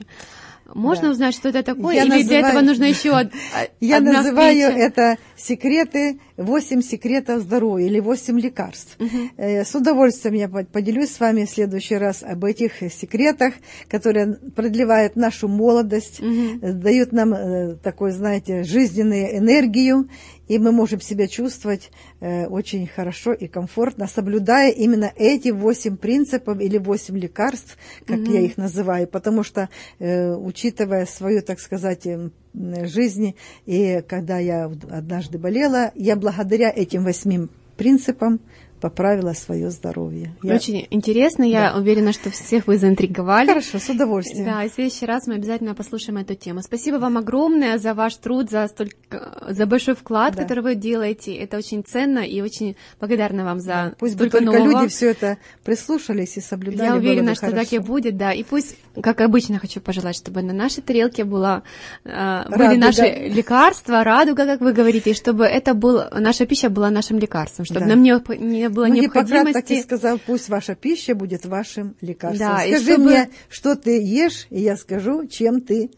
Можно 0.75 1.09
Да. 1.09 1.11
узнать, 1.11 1.35
что 1.35 1.51
это 1.51 1.63
такое? 1.63 1.97
Я 1.97 2.05
Или 2.05 2.11
для 2.11 2.19
называю- 2.23 2.45
этого 2.47 2.61
нужно 2.63 2.85
еще 2.85 3.09
Я 3.81 3.97
одна 3.99 4.13
называю 4.23 4.71
встреча? 4.71 4.79
это 4.87 5.17
секреты, 5.43 6.19
8 6.37 6.83
секретов 6.83 7.43
здоровья 7.43 7.87
или 7.87 8.01
8 8.01 8.39
лекарств. 8.41 8.97
Э, 9.37 9.65
С 9.65 9.75
удовольствием 9.75 10.35
я 10.35 10.49
по- 10.49 10.65
поделюсь 10.65 11.11
с 11.11 11.21
вами 11.21 11.45
в 11.45 11.51
следующий 11.51 11.97
раз 11.97 12.23
об 12.23 12.45
этих 12.45 12.73
секретах, 12.93 13.55
которые 13.89 14.35
продлевают 14.55 15.17
нашу 15.17 15.49
молодость, 15.49 16.21
э, 16.21 16.73
дают 16.73 17.13
нам 17.13 17.35
э, 17.35 17.75
такой, 17.83 18.13
знаете, 18.13 18.63
жизненную 18.63 19.37
энергию, 19.39 20.09
и 20.49 20.59
мы 20.59 20.71
можем 20.73 21.01
себя 21.01 21.27
чувствовать 21.29 21.91
э, 22.21 22.47
очень 22.47 22.87
хорошо 22.87 23.33
и 23.33 23.47
комфортно, 23.49 24.07
соблюдая 24.07 24.71
именно 24.71 25.13
эти 25.17 25.49
8 25.51 25.97
принципов 25.97 26.61
или 26.61 26.79
8 26.79 27.19
лекарств, 27.19 27.77
как 28.07 28.19
я 28.21 28.41
их 28.41 28.57
называю, 28.57 29.07
потому 29.09 29.43
что, 29.43 29.69
учитывая 29.99 31.07
свою, 31.07 31.43
так 31.43 31.61
сказать, 31.61 32.07
м, 32.55 32.87
жизнь, 32.87 33.35
и 33.67 34.03
когда 34.07 34.39
я 34.39 34.65
однажды 34.91 35.39
болела, 35.39 35.93
я 35.95 36.17
благодаря 36.17 36.71
этим 36.75 37.05
восьми 37.05 37.49
принципам 37.77 38.41
поправила 38.83 39.33
свое 39.33 39.71
здоровье. 39.71 40.35
Я- 40.43 40.57
Очень 40.57 40.87
интересно, 40.91 41.45
я 41.45 41.75
уверена, 41.77 42.13
что 42.13 42.31
всех 42.31 42.67
вы 42.67 42.77
заинтриговали. 42.77 43.47
Хорошо, 43.49 43.79
с 43.79 43.89
удовольствием. 43.89 44.45
Да, 44.45 44.65
и 44.65 44.69
в 44.69 44.75
следующий 44.75 45.07
раз 45.07 45.27
мы 45.29 45.35
обязательно 45.37 45.75
послушаем 45.75 46.19
эту 46.19 46.35
тему. 46.35 46.61
Спасибо 46.63 46.97
вам 46.97 47.17
огромное 47.17 47.79
за 47.79 47.95
ваш 47.95 48.17
труд, 48.17 48.51
за 48.51 48.67
столько, 48.69 49.45
за 49.49 49.67
большой 49.67 49.95
вклад, 49.95 50.35
Да. 50.35 50.43
который 50.43 50.65
вы 50.65 50.75
делаете. 50.75 51.33
Это 51.37 51.57
очень 51.57 51.85
ценно 51.85 52.19
и 52.19 52.41
очень 52.43 52.77
благодарна 53.01 53.45
вам 53.45 53.61
за 53.61 53.95
Пусть 53.99 54.17
бы 54.17 54.29
только 54.29 54.45
нового. 54.45 54.81
люди 54.81 54.89
все 54.89 55.11
это 55.13 55.39
прислушались 55.65 56.37
и 56.37 56.41
соблюдали. 56.41 56.89
Я 56.89 56.97
уверена, 56.97 57.31
бы 57.31 57.35
что 57.37 57.51
так 57.53 57.73
и 57.73 57.77
хорошо. 57.77 57.83
будет, 57.87 58.17
да. 58.17 58.33
И 58.33 58.43
пусть, 58.43 58.77
как 59.01 59.21
обычно, 59.21 59.59
хочу 59.61 59.81
пожелать, 59.81 60.17
чтобы 60.17 60.43
на 60.43 60.53
нашей 60.53 60.83
тарелке 60.83 61.23
была, 61.25 61.63
э, 62.05 62.43
были 62.51 62.63
Радуга. 62.63 62.77
наши 62.87 63.29
лекарства, 63.29 64.03
радуга, 64.05 64.45
как 64.47 64.61
вы 64.61 64.73
говорите, 64.73 65.11
и 65.13 65.15
чтобы 65.15 65.45
это 65.45 65.75
был, 65.75 66.03
наша 66.19 66.47
пища 66.47 66.69
была 66.69 66.91
нашим 66.91 67.19
лекарством, 67.19 67.65
чтобы 67.65 67.81
Да. 67.81 67.87
нам 67.87 68.03
не, 68.03 68.13
не 68.39 68.69
было 68.73 68.87
Ну, 68.87 68.95
Гиппократ 68.95 69.29
так 69.29 69.31
и 69.31 69.45
необходимости. 69.55 69.83
сказал, 69.85 70.19
пусть 70.19 70.49
ваша 70.49 70.75
пища 70.75 71.15
будет 71.15 71.47
вашим 71.47 71.95
лекарством. 72.01 72.49
Да, 72.49 72.59
Скажи 72.59 72.93
чтобы- 72.95 73.05
мне, 73.11 73.31
что 73.49 73.77
ты 73.77 74.03
ешь, 74.03 74.47
и 74.51 74.61
я 74.61 74.77
скажу, 74.77 75.27
чем 75.27 75.61
ты 75.61 75.91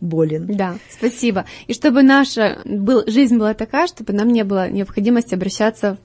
болен. 0.00 0.46
Да, 0.48 0.76
спасибо. 0.90 1.44
И 1.68 1.74
чтобы 1.74 2.02
наша 2.02 2.58
был, 2.64 3.04
жизнь 3.06 3.36
была 3.38 3.54
такая, 3.54 3.86
чтобы 3.86 4.12
нам 4.12 4.28
не 4.28 4.42
было 4.44 4.68
необходимости 4.68 5.34
обращаться 5.34 5.96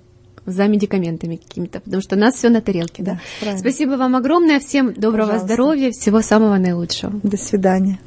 за 0.45 0.65
медикаментами 0.67 1.35
какими-то, 1.37 1.79
потому 1.81 2.01
что 2.01 2.15
у 2.15 2.19
нас 2.19 2.35
все 2.35 2.49
на 2.49 2.61
тарелке. 2.61 3.03
Да, 3.03 3.13
Да, 3.13 3.19
правильно. 3.41 3.59
Спасибо 3.59 3.91
вам 3.97 4.15
огромное, 4.15 4.59
всем 4.59 4.93
доброго 4.93 5.25
Пожалуйста. 5.31 5.45
здоровья, 5.47 5.91
всего 5.91 6.21
самого 6.21 6.57
наилучшего. 6.57 7.19
До 7.23 7.35
свидания. 7.37 7.99